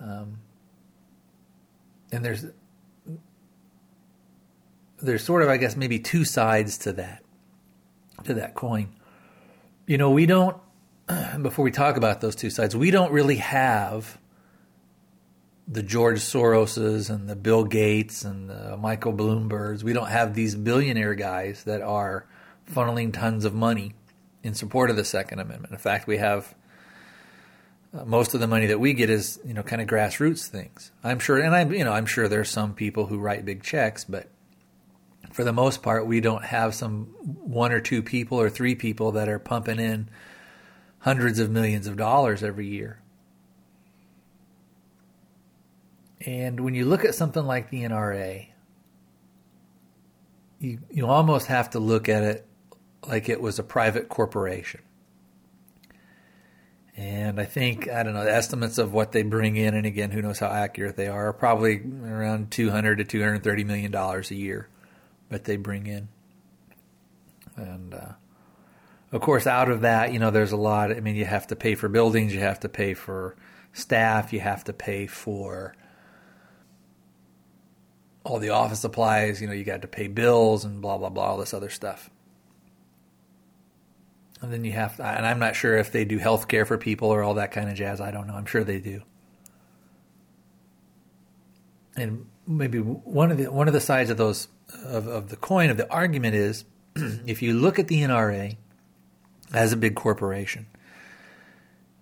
[0.00, 0.38] Um,
[2.12, 2.46] and there's
[5.02, 7.24] there's sort of, I guess, maybe two sides to that
[8.22, 8.90] to that coin.
[9.88, 10.56] You know, we don't.
[11.42, 14.16] Before we talk about those two sides, we don't really have
[15.70, 19.82] the George Soroses and the Bill Gates and the Michael Bloombergs.
[19.82, 22.26] We don't have these billionaire guys that are
[22.72, 23.94] funneling tons of money
[24.42, 25.72] in support of the Second Amendment.
[25.72, 26.54] In fact, we have
[27.92, 30.90] uh, most of the money that we get is you know kind of grassroots things.
[31.04, 34.04] I'm sure, and I'm you know I'm sure there's some people who write big checks,
[34.04, 34.28] but
[35.32, 39.12] for the most part, we don't have some one or two people or three people
[39.12, 40.08] that are pumping in
[41.00, 43.00] hundreds of millions of dollars every year.
[46.28, 48.48] And when you look at something like the NRA,
[50.58, 52.46] you you almost have to look at it
[53.06, 54.82] like it was a private corporation.
[56.98, 60.10] And I think I don't know the estimates of what they bring in, and again,
[60.10, 63.64] who knows how accurate they are, are probably around two hundred to two hundred thirty
[63.64, 64.68] million dollars a year
[65.30, 66.08] that they bring in.
[67.56, 68.12] And uh,
[69.12, 70.90] of course, out of that, you know, there's a lot.
[70.90, 73.34] I mean, you have to pay for buildings, you have to pay for
[73.72, 75.74] staff, you have to pay for
[78.28, 81.24] all the office supplies, you know, you got to pay bills and blah, blah, blah,
[81.24, 82.10] all this other stuff.
[84.40, 86.78] And then you have, to, and I'm not sure if they do health care for
[86.78, 88.00] people or all that kind of jazz.
[88.00, 88.34] I don't know.
[88.34, 89.02] I'm sure they do.
[91.96, 94.46] And maybe one of the one of the sides of those
[94.84, 96.64] of, of the coin of the argument is,
[96.94, 98.56] if you look at the NRA
[99.52, 100.66] as a big corporation,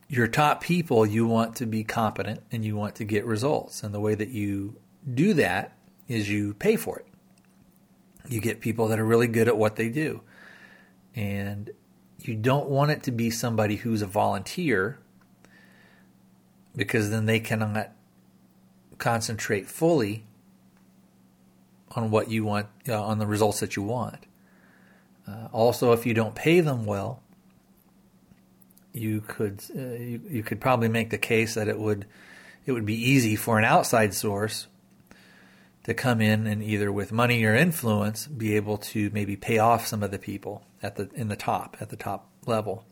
[0.09, 3.95] your top people you want to be competent and you want to get results, and
[3.95, 4.77] the way that you
[5.14, 5.76] do that
[6.09, 7.07] is you pay for it.
[8.28, 10.20] You get people that are really good at what they do.
[11.14, 11.70] And
[12.20, 14.98] you don't want it to be somebody who's a volunteer
[16.74, 17.90] because then they cannot
[18.98, 20.24] concentrate fully
[21.92, 24.26] on what you want, uh, on the results that you want.
[25.26, 27.22] Uh, also, if you don't pay them well,
[28.92, 32.07] you could uh, you, you could probably make the case that it would
[32.64, 34.66] it would be easy for an outside source
[35.87, 39.87] to come in and either with money or influence be able to maybe pay off
[39.87, 42.84] some of the people at the in the top at the top level.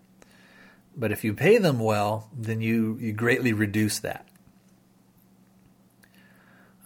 [0.96, 4.28] But if you pay them well, then you you greatly reduce that.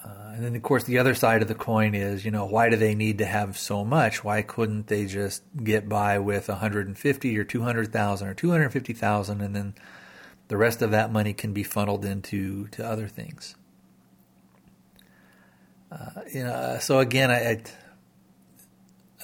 [0.02, 2.70] Uh, and then of course the other side of the coin is you know why
[2.70, 4.24] do they need to have so much?
[4.24, 9.74] Why couldn't they just get by with 150 or 200,000 or 250,000 and then
[10.48, 13.56] the rest of that money can be funneled into to other things?
[15.90, 17.62] Uh, you know, so again, I,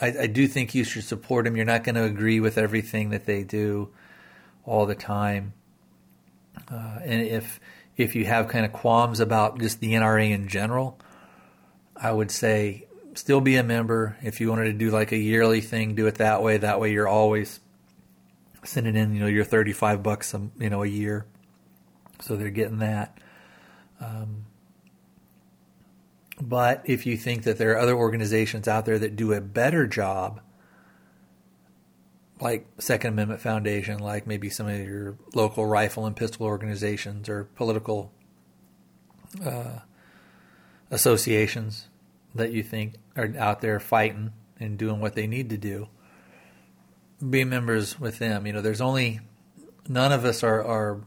[0.00, 1.56] I, I do think you should support them.
[1.56, 3.90] You're not going to agree with everything that they do
[4.64, 5.52] all the time,
[6.70, 7.60] uh, and if
[7.96, 10.98] if you have kind of qualms about just the NRA in general,
[11.94, 14.16] I would say still be a member.
[14.22, 16.56] If you wanted to do like a yearly thing, do it that way.
[16.56, 17.60] That way, you're always
[18.64, 21.26] sending in, you know, your 35 bucks, a, you know, a year.
[22.20, 23.18] So they're getting that.
[24.00, 24.46] Um,
[26.48, 29.86] but if you think that there are other organizations out there that do a better
[29.86, 30.40] job,
[32.38, 37.44] like Second Amendment Foundation, like maybe some of your local rifle and pistol organizations or
[37.44, 38.12] political
[39.44, 39.78] uh,
[40.90, 41.88] associations
[42.34, 45.88] that you think are out there fighting and doing what they need to do,
[47.30, 48.46] be members with them.
[48.46, 49.20] You know, there's only
[49.88, 51.00] none of us are, are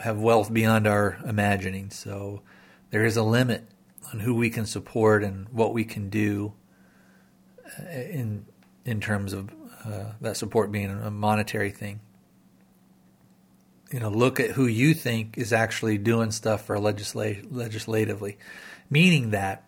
[0.00, 2.42] have wealth beyond our imagining, so
[2.90, 3.66] there is a limit
[4.12, 6.52] on who we can support and what we can do
[7.78, 8.46] uh, in
[8.84, 9.50] in terms of
[9.84, 12.00] uh, that support being a monetary thing.
[13.92, 18.38] You know, look at who you think is actually doing stuff for legislat- legislatively,
[18.90, 19.64] meaning that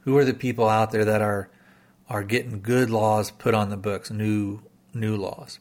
[0.00, 1.50] who are the people out there that are
[2.08, 4.60] are getting good laws put on the books, new
[4.92, 5.58] new laws,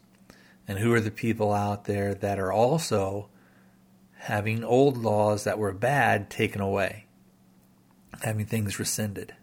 [0.68, 3.30] and who are the people out there that are also
[4.18, 7.03] having old laws that were bad taken away
[8.22, 9.34] having things rescinded.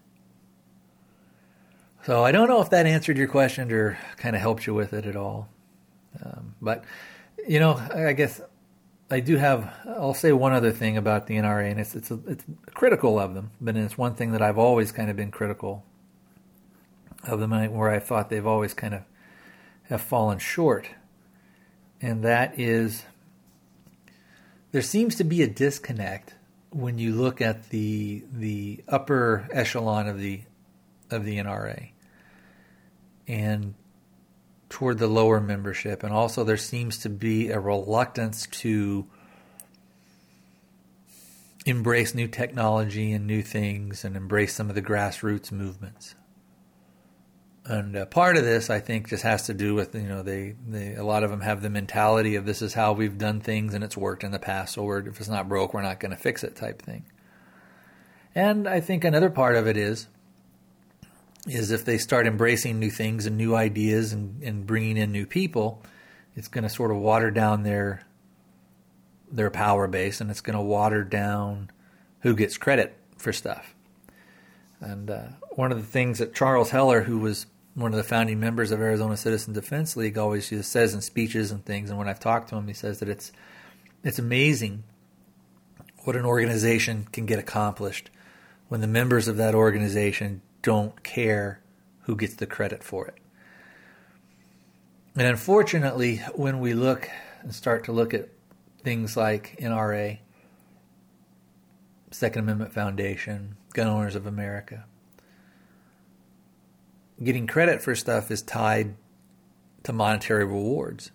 [2.05, 4.93] So I don't know if that answered your question or kind of helped you with
[4.93, 5.49] it at all.
[6.23, 6.83] Um, but,
[7.47, 8.41] you know, I guess
[9.11, 12.19] I do have, I'll say one other thing about the NRA, and it's, it's, a,
[12.27, 12.43] it's
[12.73, 15.85] critical of them, but it's one thing that I've always kind of been critical
[17.23, 19.01] of them where I thought they've always kind of
[19.83, 20.87] have fallen short,
[22.01, 23.03] and that is
[24.71, 26.33] there seems to be a disconnect
[26.71, 30.41] when you look at the the upper echelon of the
[31.09, 31.89] of the NRA
[33.27, 33.73] and
[34.69, 39.05] toward the lower membership and also there seems to be a reluctance to
[41.65, 46.15] embrace new technology and new things and embrace some of the grassroots movements
[47.65, 50.55] and uh, part of this, I think, just has to do with you know they,
[50.67, 53.73] they a lot of them have the mentality of this is how we've done things
[53.73, 56.17] and it's worked in the past, so if it's not broke, we're not going to
[56.17, 57.05] fix it type thing.
[58.33, 60.07] And I think another part of it is
[61.47, 65.25] is if they start embracing new things and new ideas and, and bringing in new
[65.25, 65.81] people,
[66.35, 68.03] it's going to sort of water down their
[69.31, 71.69] their power base and it's going to water down
[72.21, 73.75] who gets credit for stuff.
[74.79, 78.39] And uh, one of the things that Charles Heller, who was one of the founding
[78.39, 82.19] members of Arizona Citizen Defense League, always says in speeches and things, and when I've
[82.19, 83.31] talked to him, he says that it's
[84.03, 84.83] it's amazing
[86.03, 88.09] what an organization can get accomplished
[88.67, 91.61] when the members of that organization don't care
[92.01, 93.15] who gets the credit for it.
[95.15, 97.09] And unfortunately, when we look
[97.41, 98.29] and start to look at
[98.83, 100.19] things like NRA,
[102.11, 104.85] Second Amendment Foundation, Gun Owners of America.
[107.23, 108.95] Getting credit for stuff is tied
[109.83, 111.11] to monetary rewards.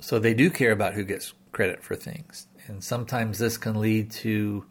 [0.00, 2.46] So they do care about who gets credit for things.
[2.66, 4.64] And sometimes this can lead to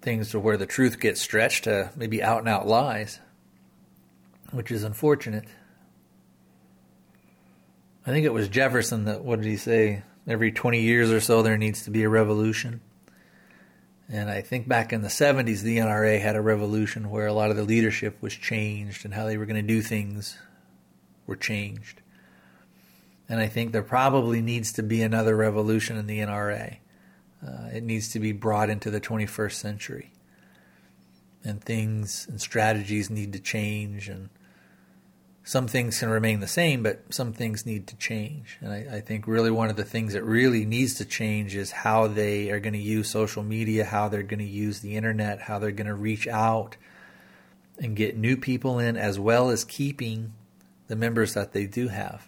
[0.00, 3.20] things to where the truth gets stretched to maybe out and out lies,
[4.52, 5.44] which is unfortunate.
[8.06, 10.02] I think it was Jefferson that, what did he say?
[10.28, 12.80] Every 20 years or so, there needs to be a revolution.
[14.08, 17.50] And I think back in the 70s, the NRA had a revolution where a lot
[17.50, 20.38] of the leadership was changed and how they were going to do things
[21.26, 22.02] were changed.
[23.28, 26.76] And I think there probably needs to be another revolution in the NRA.
[27.44, 30.12] Uh, it needs to be brought into the 21st century.
[31.42, 34.28] And things and strategies need to change and
[35.46, 38.58] some things can remain the same, but some things need to change.
[38.60, 41.70] And I, I, think really one of the things that really needs to change is
[41.70, 45.42] how they are going to use social media, how they're going to use the internet,
[45.42, 46.76] how they're going to reach out
[47.78, 50.32] and get new people in, as well as keeping
[50.88, 52.26] the members that they do have.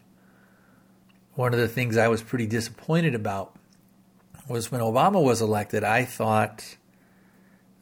[1.34, 3.56] One of the things I was pretty disappointed about
[4.48, 6.76] was when Obama was elected, I thought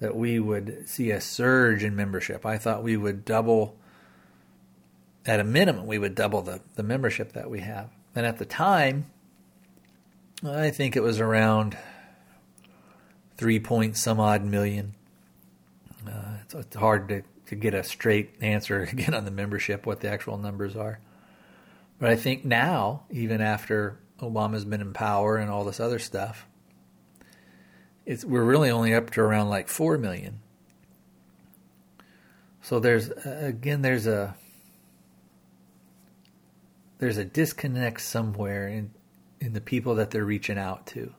[0.00, 2.46] that we would see a surge in membership.
[2.46, 3.76] I thought we would double
[5.26, 7.90] at a minimum, we would double the, the membership that we have.
[8.14, 9.06] And at the time,
[10.44, 11.76] I think it was around
[13.36, 14.94] three point some odd million.
[16.06, 20.00] Uh, it's, it's, hard to, to get a straight answer again on the membership, what
[20.00, 21.00] the actual numbers are.
[21.98, 26.46] But I think now, even after Obama's been in power and all this other stuff,
[28.04, 30.40] it's we're really only up to around like four million.
[32.62, 34.36] So there's again there's a
[36.98, 38.90] there's a disconnect somewhere in
[39.40, 41.12] in the people that they're reaching out to.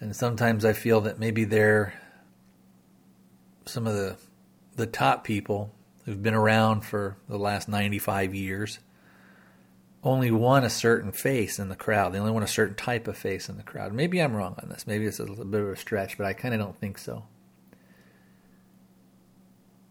[0.00, 1.94] And sometimes I feel that maybe they're
[3.66, 4.16] some of the
[4.76, 8.78] the top people who've been around for the last 95 years
[10.02, 12.12] only want a certain face in the crowd.
[12.12, 13.92] They only want a certain type of face in the crowd.
[13.92, 14.86] Maybe I'm wrong on this.
[14.86, 17.24] Maybe it's a little bit of a stretch, but I kind of don't think so.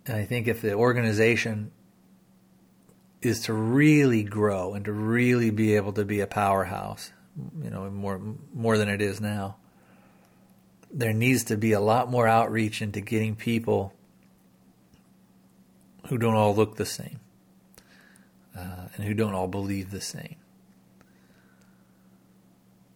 [0.08, 1.72] And I think if the organization
[3.22, 7.12] is to really grow and to really be able to be a powerhouse,
[7.62, 8.22] you know, more
[8.54, 9.58] more than it is now.
[10.92, 13.94] There needs to be a lot more outreach into getting people
[16.08, 17.20] who don't all look the same
[18.58, 20.36] uh, and who don't all believe the same.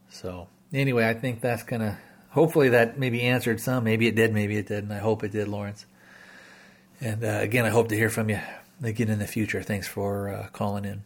[0.10, 2.00] So anyway, I think that's gonna.
[2.30, 3.84] Hopefully, that maybe answered some.
[3.84, 4.34] Maybe it did.
[4.34, 4.92] Maybe it didn't.
[4.92, 5.86] I hope it did, Lawrence.
[7.00, 8.40] And uh, again, I hope to hear from you
[8.82, 9.62] again in the future.
[9.62, 11.04] Thanks for uh, calling in.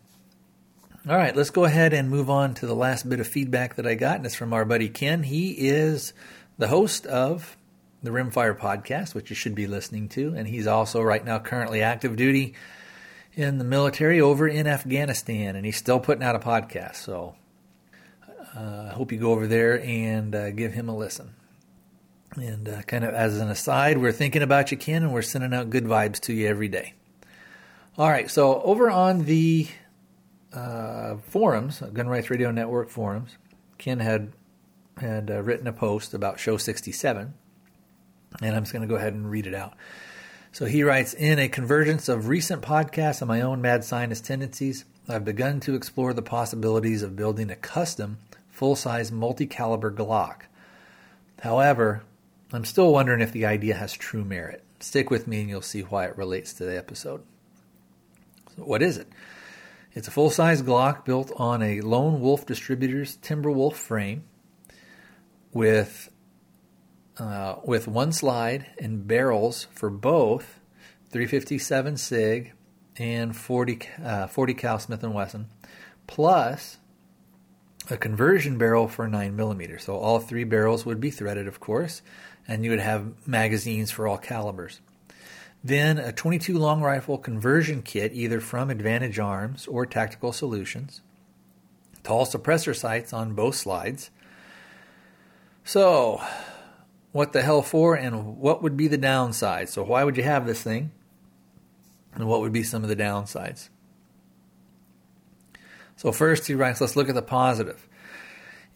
[1.10, 3.88] All right, let's go ahead and move on to the last bit of feedback that
[3.88, 5.24] I got, and it's from our buddy Ken.
[5.24, 6.14] He is
[6.58, 7.56] the host of
[8.04, 11.82] the Rimfire podcast, which you should be listening to, and he's also right now currently
[11.82, 12.56] active duty
[13.36, 16.96] in the military over in Afghanistan, and he's still putting out a podcast.
[16.96, 17.36] So
[18.56, 21.36] uh, I hope you go over there and uh, give him a listen.
[22.36, 25.54] And uh, kind of as an aside, we're thinking about you, Ken, and we're sending
[25.54, 26.94] out good vibes to you every day.
[27.98, 29.68] All right, so over on the
[30.54, 33.36] uh, forums, Gun Rights Radio Network forums,
[33.80, 34.34] Ken had
[35.00, 37.34] had uh, written a post about Show 67,
[38.40, 39.74] and I'm just going to go ahead and read it out.
[40.52, 44.86] So he writes In a convergence of recent podcasts and my own mad scientist tendencies,
[45.10, 50.42] I've begun to explore the possibilities of building a custom full size multi caliber Glock.
[51.42, 52.04] However,
[52.54, 54.64] I'm still wondering if the idea has true merit.
[54.80, 57.24] Stick with me and you'll see why it relates to the episode.
[58.58, 59.08] What is it?
[59.94, 64.24] It's a full size Glock built on a Lone Wolf Distributors Timberwolf frame
[65.54, 66.10] with
[67.18, 70.60] uh, with one slide and barrels for both
[71.10, 72.54] 357 Sig
[72.98, 75.48] and 40 uh, 40 cal Smith Wesson,
[76.08, 76.78] plus
[77.90, 79.80] a conversion barrel for 9 millimeter.
[79.80, 82.02] So all three barrels would be threaded, of course,
[82.48, 84.82] and you would have magazines for all calibers.
[85.64, 91.02] Then a 22 long rifle conversion kit, either from Advantage Arms or Tactical Solutions.
[92.04, 94.12] Tall suppressor sights on both slides.
[95.64, 96.22] So,
[97.12, 99.68] what the hell for, and what would be the downside?
[99.68, 100.92] So, why would you have this thing?
[102.14, 103.70] And what would be some of the downsides?
[105.98, 107.88] So, first he writes, let's look at the positive.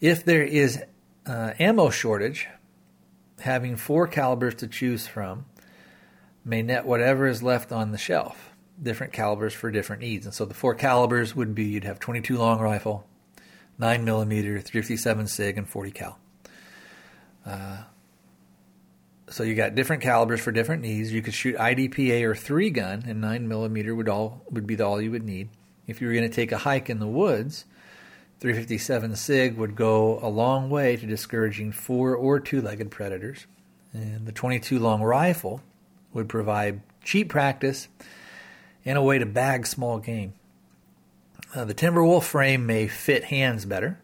[0.00, 0.82] If there is
[1.24, 2.48] uh, ammo shortage,
[3.40, 5.46] having four calibers to choose from
[6.44, 10.26] may net whatever is left on the shelf, different calibers for different needs.
[10.26, 13.06] And so the four calibers would be you'd have 22 long rifle,
[13.78, 16.18] 9 millimeter, 357 SIG, and 40 cal.
[17.46, 17.82] Uh,
[19.28, 21.12] so you got different calibers for different needs.
[21.12, 24.84] You could shoot IDPA or three gun, and 9 millimeter would all would be the,
[24.84, 25.48] all you would need.
[25.86, 27.64] If you were going to take a hike in the woods,
[28.40, 33.46] 357 SIG would go a long way to discouraging four or two legged predators.
[33.92, 35.62] And the 22 long rifle
[36.12, 37.88] would provide cheap practice
[38.84, 40.34] and a way to bag small game.
[41.54, 43.98] Uh, the Timberwolf frame may fit hands better.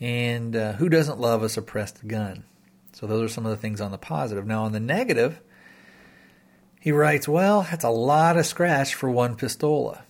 [0.00, 2.44] And uh, who doesn't love a suppressed gun?
[2.92, 4.46] So, those are some of the things on the positive.
[4.46, 5.40] Now, on the negative,
[6.80, 10.02] he writes, Well, that's a lot of scratch for one pistola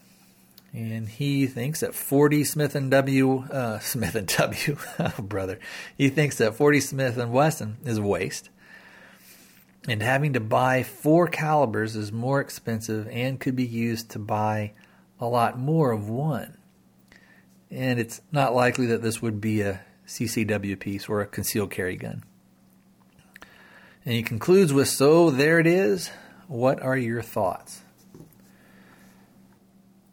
[0.73, 4.77] and he thinks that 40 Smith and W uh, Smith and W
[5.19, 5.59] brother
[5.97, 8.51] he thinks that 40 Smith and Wesson is waste
[9.89, 14.73] and having to buy four calibers is more expensive and could be used to buy
[15.21, 16.57] a lot more of one.
[17.71, 21.97] And it's not likely that this would be a CCW piece or a concealed carry
[21.97, 22.25] gun.
[24.05, 26.11] And he concludes with so there it is.
[26.47, 27.83] What are your thoughts?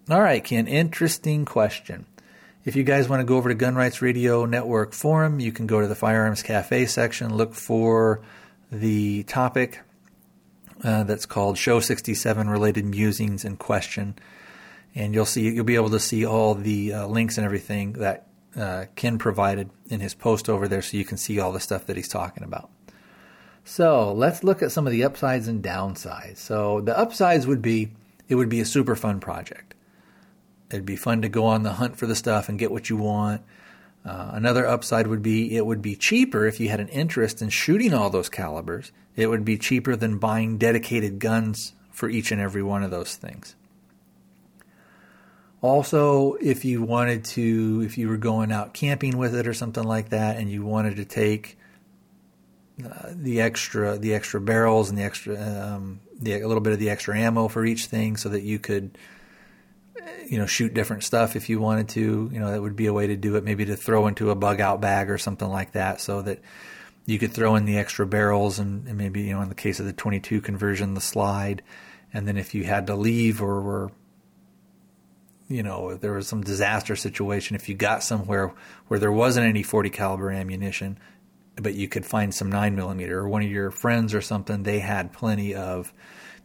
[0.09, 2.05] All right, Ken, interesting question.
[2.65, 5.65] If you guys want to go over to Gun Rights Radio Network forum, you can
[5.65, 8.21] go to the Firearms Cafe section, look for
[8.71, 9.81] the topic
[10.83, 14.15] uh, that's called Show 67 Related Musings and Question.
[14.93, 18.27] And you'll see you'll be able to see all the uh, links and everything that
[18.55, 21.85] uh, Ken provided in his post over there, so you can see all the stuff
[21.87, 22.69] that he's talking about.
[23.65, 26.37] So let's look at some of the upsides and downsides.
[26.37, 27.91] So the upsides would be
[28.27, 29.75] it would be a super fun project.
[30.69, 32.97] It'd be fun to go on the hunt for the stuff and get what you
[32.97, 33.41] want.
[34.05, 37.49] Uh, another upside would be it would be cheaper if you had an interest in
[37.49, 38.91] shooting all those calibers.
[39.15, 43.15] It would be cheaper than buying dedicated guns for each and every one of those
[43.15, 43.55] things.
[45.61, 49.83] Also, if you wanted to, if you were going out camping with it or something
[49.83, 51.57] like that, and you wanted to take
[52.85, 56.77] uh, the extra, the extra barrels and the extra, um, the, a little bit of
[56.77, 58.95] the extra ammo for each thing, so that you could
[60.29, 62.29] you know, shoot different stuff if you wanted to.
[62.31, 63.43] You know, that would be a way to do it.
[63.43, 66.39] Maybe to throw into a bug out bag or something like that, so that
[67.05, 69.79] you could throw in the extra barrels and, and maybe you know, in the case
[69.79, 71.61] of the 22 conversion, the slide.
[72.13, 73.91] And then if you had to leave or were
[75.47, 78.51] you know, if there was some disaster situation, if you got somewhere
[78.87, 80.97] where there wasn't any 40 caliber ammunition,
[81.55, 84.79] but you could find some 9 millimeter, or one of your friends or something, they
[84.79, 85.93] had plenty of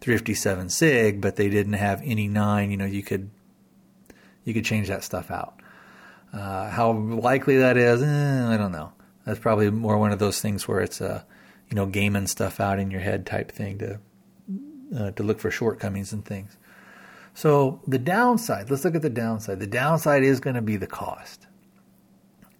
[0.00, 3.30] 357 SIG, but they didn't have any 9, you know, you could
[4.44, 5.60] you could change that stuff out.
[6.32, 8.92] Uh, how likely that is, eh, I don't know.
[9.24, 11.24] That's probably more one of those things where it's a,
[11.68, 14.00] you know, gaming stuff out in your head type thing to
[14.96, 16.56] uh, to look for shortcomings and things.
[17.34, 19.60] So the downside, let's look at the downside.
[19.60, 21.46] The downside is going to be the cost.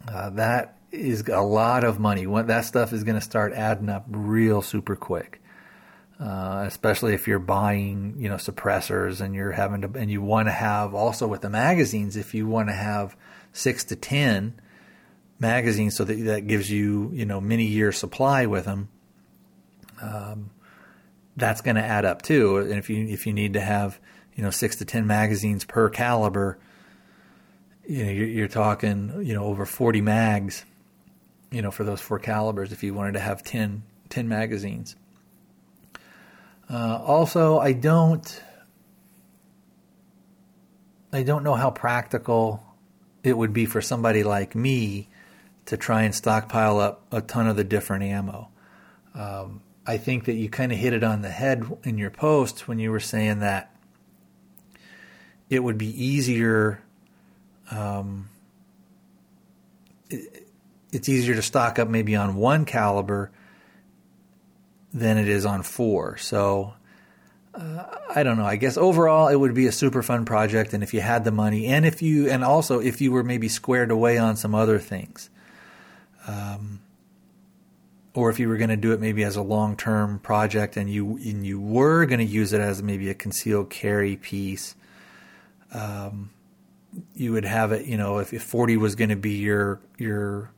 [0.07, 2.24] Uh, that is a lot of money.
[2.24, 5.41] That stuff is going to start adding up real super quick.
[6.20, 10.48] Uh, especially if you're buying, you know, suppressors and you're having to, and you want
[10.48, 13.16] to have also with the magazines, if you want to have
[13.54, 14.60] six to ten
[15.38, 18.90] magazines, so that that gives you, you know, many year supply with them.
[20.02, 20.50] Um,
[21.38, 22.58] that's going to add up too.
[22.58, 23.98] And if you if you need to have,
[24.34, 26.58] you know, six to ten magazines per caliber,
[27.88, 30.66] you know, you're, you're talking, you know, over forty mags,
[31.50, 32.72] you know, for those four calibers.
[32.72, 34.96] If you wanted to have 10, 10 magazines.
[36.70, 38.42] Uh, also, I don't.
[41.12, 42.62] I don't know how practical
[43.24, 45.08] it would be for somebody like me
[45.66, 48.48] to try and stockpile up a ton of the different ammo.
[49.14, 52.68] Um, I think that you kind of hit it on the head in your post
[52.68, 53.74] when you were saying that
[55.48, 56.80] it would be easier.
[57.72, 58.28] Um,
[60.08, 60.46] it,
[60.92, 63.32] it's easier to stock up maybe on one caliber
[64.93, 66.16] than it is on four.
[66.16, 66.74] So
[67.55, 67.84] uh,
[68.14, 68.45] I don't know.
[68.45, 71.32] I guess overall it would be a super fun project, and if you had the
[71.32, 74.78] money, and if you, and also if you were maybe squared away on some other
[74.78, 75.30] things,
[76.26, 76.80] um,
[78.14, 80.88] or if you were going to do it maybe as a long term project, and
[80.91, 84.74] you and you were going to use it as maybe a concealed carry piece.
[85.72, 86.30] Um,
[87.14, 90.51] you would have it, you know, if, if 40 was going to be your your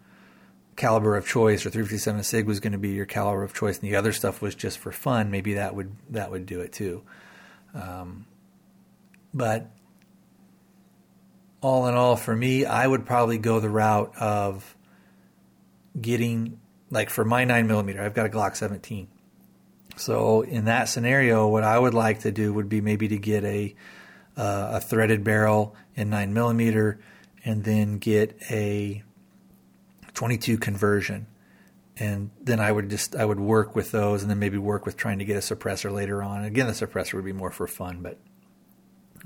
[0.77, 3.91] caliber of choice or 357 sig was going to be your caliber of choice and
[3.91, 7.03] the other stuff was just for fun maybe that would that would do it too.
[7.75, 8.27] Um,
[9.35, 9.70] but
[11.62, 14.77] all in all for me i would probably go the route of
[15.99, 16.61] getting
[16.91, 19.09] like for my 9 millimeter i've got a glock 17
[19.97, 23.45] so in that scenario what i would like to do would be maybe to get
[23.45, 23.75] a
[24.35, 26.99] uh, a threaded barrel in 9 millimeter
[27.45, 29.03] and then get a
[30.14, 31.26] 22 conversion
[31.96, 34.96] and then I would just I would work with those and then maybe work with
[34.96, 36.44] trying to get a suppressor later on.
[36.44, 38.18] Again, the suppressor would be more for fun, but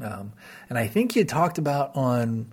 [0.03, 0.33] um,
[0.69, 2.53] and I think you talked about on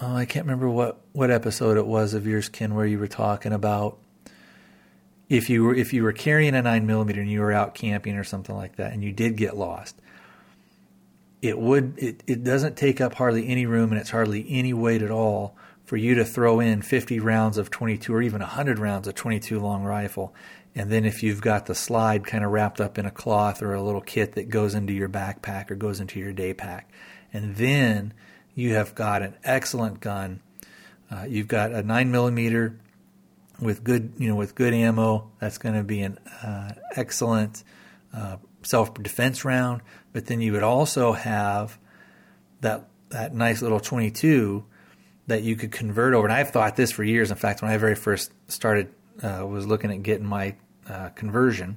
[0.00, 3.08] oh, I can't remember what what episode it was of yours, Ken, where you were
[3.08, 3.98] talking about
[5.28, 8.16] if you were if you were carrying a nine millimeter and you were out camping
[8.16, 10.00] or something like that, and you did get lost.
[11.42, 15.02] It would it, it doesn't take up hardly any room and it's hardly any weight
[15.02, 15.56] at all
[15.88, 19.58] for you to throw in 50 rounds of 22 or even 100 rounds of 22
[19.58, 20.34] long rifle.
[20.74, 23.72] And then if you've got the slide kind of wrapped up in a cloth or
[23.72, 26.90] a little kit that goes into your backpack or goes into your day pack.
[27.32, 28.12] And then
[28.54, 30.42] you have got an excellent gun.
[31.10, 32.78] Uh, you've got a 9 millimeter
[33.58, 35.30] with good, you know, with good ammo.
[35.40, 37.64] That's going to be an uh, excellent
[38.12, 39.80] uh, self defense round.
[40.12, 41.78] But then you would also have
[42.60, 44.66] that that nice little 22
[45.28, 46.26] that you could convert over.
[46.26, 47.30] And I've thought this for years.
[47.30, 50.56] In fact, when I very first started, uh, was looking at getting my
[50.88, 51.76] uh, conversion.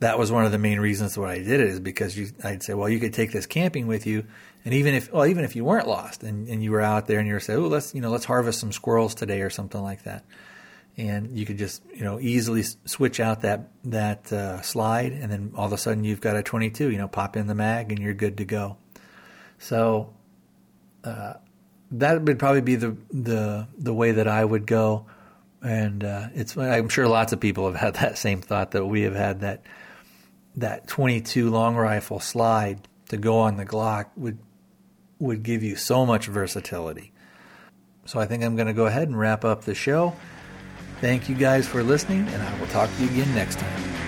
[0.00, 2.62] That was one of the main reasons why I did it is because you, I'd
[2.62, 4.24] say, well, you could take this camping with you,
[4.64, 7.18] and even if, well, even if you weren't lost and, and you were out there
[7.18, 9.82] and you were saying, oh, let's, you know, let's harvest some squirrels today or something
[9.82, 10.24] like that,
[10.96, 15.52] and you could just, you know, easily switch out that that uh, slide, and then
[15.56, 18.00] all of a sudden you've got a 22, you know, pop in the mag and
[18.00, 18.76] you're good to go.
[19.58, 20.14] So
[21.02, 21.34] uh,
[21.92, 25.06] that would probably be the the the way that I would go.
[25.62, 29.02] And uh, it's I'm sure lots of people have had that same thought that we
[29.02, 29.62] have had that
[30.56, 34.38] that 22 long rifle slide to go on the Glock would
[35.18, 37.12] would give you so much versatility.
[38.04, 40.14] So I think I'm going to go ahead and wrap up the show.
[41.00, 44.07] Thank you guys for listening, and I will talk to you again next time.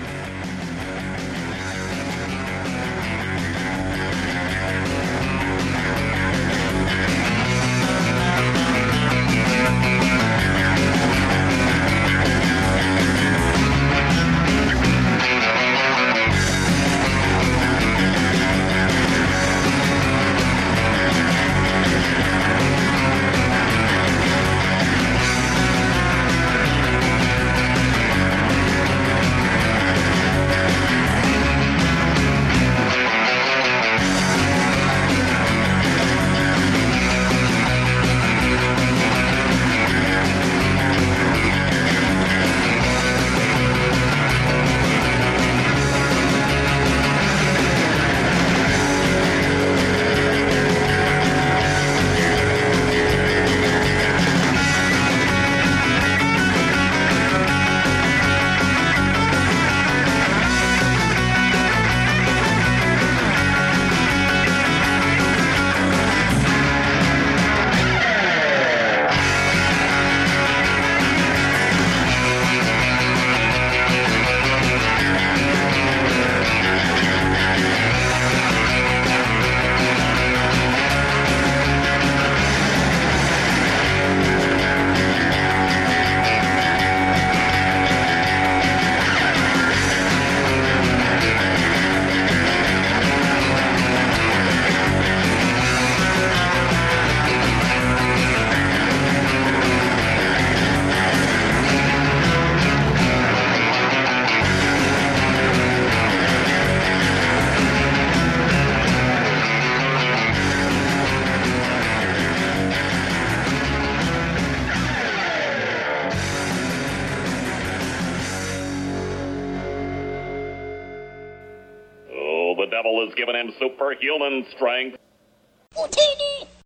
[123.91, 125.00] Him superhuman strength.